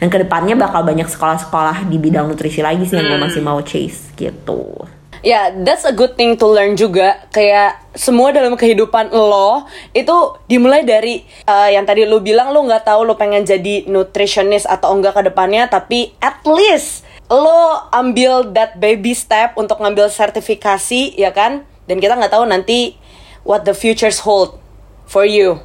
Dan 0.00 0.08
ke 0.08 0.16
depannya 0.16 0.56
bakal 0.56 0.80
banyak 0.80 1.08
sekolah-sekolah 1.12 1.84
di 1.88 2.00
bidang 2.00 2.24
nutrisi 2.24 2.64
lagi 2.64 2.88
sih 2.88 2.96
yang 2.96 3.04
gue 3.04 3.20
masih 3.20 3.44
mau 3.44 3.60
chase 3.60 4.12
gitu 4.16 4.88
Ya, 5.20 5.52
yeah, 5.52 5.64
that's 5.68 5.84
a 5.84 5.92
good 5.92 6.16
thing 6.16 6.40
to 6.40 6.48
learn 6.48 6.80
juga. 6.80 7.28
Kayak 7.28 7.76
semua 7.92 8.32
dalam 8.32 8.56
kehidupan 8.56 9.12
lo 9.12 9.68
itu 9.92 10.16
dimulai 10.48 10.80
dari 10.80 11.28
uh, 11.44 11.68
yang 11.68 11.84
tadi 11.84 12.08
lo 12.08 12.24
bilang 12.24 12.56
lo 12.56 12.64
nggak 12.64 12.88
tahu 12.88 13.04
lo 13.04 13.20
pengen 13.20 13.44
jadi 13.44 13.84
nutritionist 13.84 14.64
atau 14.64 14.96
enggak 14.96 15.20
ke 15.20 15.22
depannya, 15.28 15.68
tapi 15.68 16.16
at 16.24 16.40
least 16.48 17.04
lo 17.28 17.84
ambil 17.92 18.48
that 18.56 18.80
baby 18.80 19.12
step 19.12 19.52
untuk 19.60 19.76
ngambil 19.84 20.08
sertifikasi, 20.08 21.12
ya 21.20 21.30
kan? 21.36 21.68
Dan 21.84 22.00
kita 22.00 22.16
nggak 22.16 22.32
tahu 22.32 22.48
nanti 22.48 22.96
what 23.44 23.68
the 23.68 23.76
futures 23.76 24.24
hold 24.24 24.56
for 25.04 25.28
you. 25.28 25.60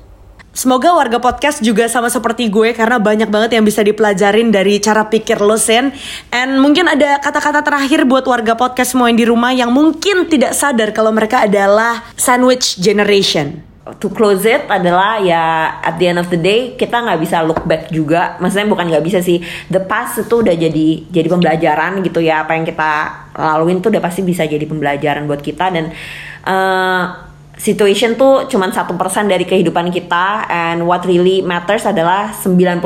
Semoga 0.55 0.95
warga 0.95 1.19
podcast 1.19 1.59
juga 1.59 1.91
sama 1.91 2.07
seperti 2.07 2.47
gue 2.47 2.71
karena 2.71 2.95
banyak 2.95 3.27
banget 3.27 3.59
yang 3.59 3.67
bisa 3.67 3.83
dipelajarin 3.83 4.55
dari 4.55 4.79
cara 4.79 5.03
pikir 5.03 5.43
lo 5.43 5.59
Sen. 5.59 5.91
And 6.31 6.63
mungkin 6.63 6.87
ada 6.87 7.19
kata-kata 7.19 7.59
terakhir 7.59 8.07
buat 8.07 8.23
warga 8.23 8.55
podcast 8.55 8.95
semua 8.95 9.11
yang 9.11 9.19
di 9.19 9.27
rumah 9.27 9.51
yang 9.51 9.67
mungkin 9.67 10.31
tidak 10.31 10.55
sadar 10.55 10.95
kalau 10.95 11.11
mereka 11.11 11.43
adalah 11.43 12.07
sandwich 12.15 12.79
generation. 12.79 13.67
To 13.99 14.07
close 14.07 14.47
it 14.47 14.63
adalah 14.71 15.19
ya 15.19 15.75
at 15.83 15.99
the 15.99 16.07
end 16.07 16.23
of 16.23 16.31
the 16.31 16.39
day 16.39 16.79
kita 16.79 17.03
nggak 17.03 17.19
bisa 17.19 17.43
look 17.43 17.67
back 17.67 17.91
juga. 17.91 18.39
Maksudnya 18.39 18.71
bukan 18.71 18.95
nggak 18.95 19.03
bisa 19.03 19.19
sih. 19.19 19.43
The 19.67 19.83
past 19.83 20.23
itu 20.23 20.39
udah 20.39 20.55
jadi 20.55 20.87
jadi 21.11 21.27
pembelajaran 21.35 21.99
gitu 21.99 22.23
ya. 22.23 22.47
Apa 22.47 22.55
yang 22.55 22.63
kita 22.63 22.91
laluin 23.35 23.83
tuh 23.83 23.91
udah 23.91 23.99
pasti 23.99 24.23
bisa 24.23 24.47
jadi 24.47 24.63
pembelajaran 24.63 25.27
buat 25.27 25.43
kita 25.43 25.67
dan 25.67 25.91
uh, 26.47 27.24
situation 27.55 28.19
tuh 28.19 28.51
cuman 28.51 28.71
satu 28.75 28.99
persen 28.99 29.31
dari 29.31 29.47
kehidupan 29.47 29.87
kita 29.91 30.47
and 30.51 30.83
what 30.83 31.07
really 31.07 31.39
matters 31.39 31.87
adalah 31.87 32.35
99% 32.35 32.83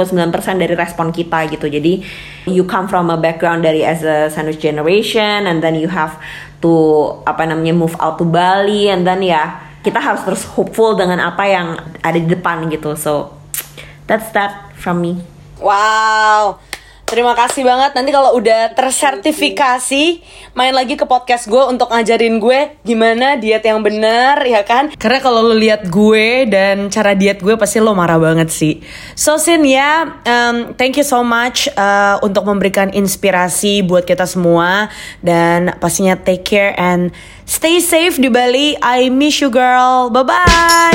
dari 0.61 0.73
respon 0.77 1.09
kita 1.09 1.49
gitu. 1.49 1.65
Jadi 1.65 2.05
you 2.45 2.63
come 2.69 2.85
from 2.85 3.09
a 3.09 3.17
background 3.17 3.65
dari 3.65 3.81
as 3.81 4.05
a 4.05 4.29
sandwich 4.29 4.61
generation 4.61 5.49
and 5.49 5.65
then 5.65 5.73
you 5.73 5.89
have 5.89 6.21
to 6.61 6.71
apa 7.25 7.49
namanya 7.49 7.73
move 7.73 7.97
out 7.97 8.21
to 8.21 8.25
Bali 8.25 8.93
and 8.93 9.05
then 9.05 9.25
ya 9.25 9.57
kita 9.81 9.97
harus 9.97 10.21
terus 10.21 10.43
hopeful 10.53 10.93
dengan 10.93 11.17
apa 11.23 11.43
yang 11.49 11.67
ada 12.05 12.19
di 12.19 12.29
depan 12.29 12.69
gitu. 12.69 12.93
So 12.93 13.33
that's 14.05 14.29
that 14.37 14.73
from 14.77 15.01
me. 15.01 15.25
Wow 15.57 16.68
Terima 17.09 17.33
kasih 17.33 17.65
banget. 17.65 17.97
Nanti 17.97 18.13
kalau 18.13 18.37
udah 18.37 18.69
tersertifikasi, 18.77 20.21
main 20.53 20.69
lagi 20.77 20.93
ke 20.93 21.09
podcast 21.09 21.49
gue 21.49 21.57
untuk 21.65 21.89
ngajarin 21.89 22.37
gue 22.37 22.77
gimana 22.85 23.33
diet 23.33 23.65
yang 23.65 23.81
benar, 23.81 24.45
ya 24.45 24.61
kan? 24.61 24.93
Karena 24.93 25.17
kalau 25.17 25.41
lo 25.41 25.57
lihat 25.57 25.89
gue 25.89 26.45
dan 26.45 26.93
cara 26.93 27.17
diet 27.17 27.41
gue 27.41 27.57
pasti 27.57 27.81
lo 27.81 27.97
marah 27.97 28.21
banget 28.21 28.53
sih. 28.53 28.77
So 29.17 29.41
Sin 29.41 29.65
ya, 29.65 30.21
um, 30.21 30.77
thank 30.77 31.01
you 31.01 31.03
so 31.07 31.25
much 31.25 31.65
uh, 31.73 32.21
untuk 32.21 32.45
memberikan 32.45 32.93
inspirasi 32.93 33.81
buat 33.81 34.05
kita 34.05 34.29
semua 34.29 34.93
dan 35.25 35.73
pastinya 35.81 36.13
take 36.13 36.45
care 36.45 36.77
and 36.77 37.09
stay 37.49 37.81
safe 37.81 38.21
di 38.21 38.29
Bali. 38.29 38.77
I 38.85 39.09
miss 39.09 39.41
you 39.41 39.49
girl. 39.49 40.13
Bye 40.13 40.29
bye. 40.29 40.93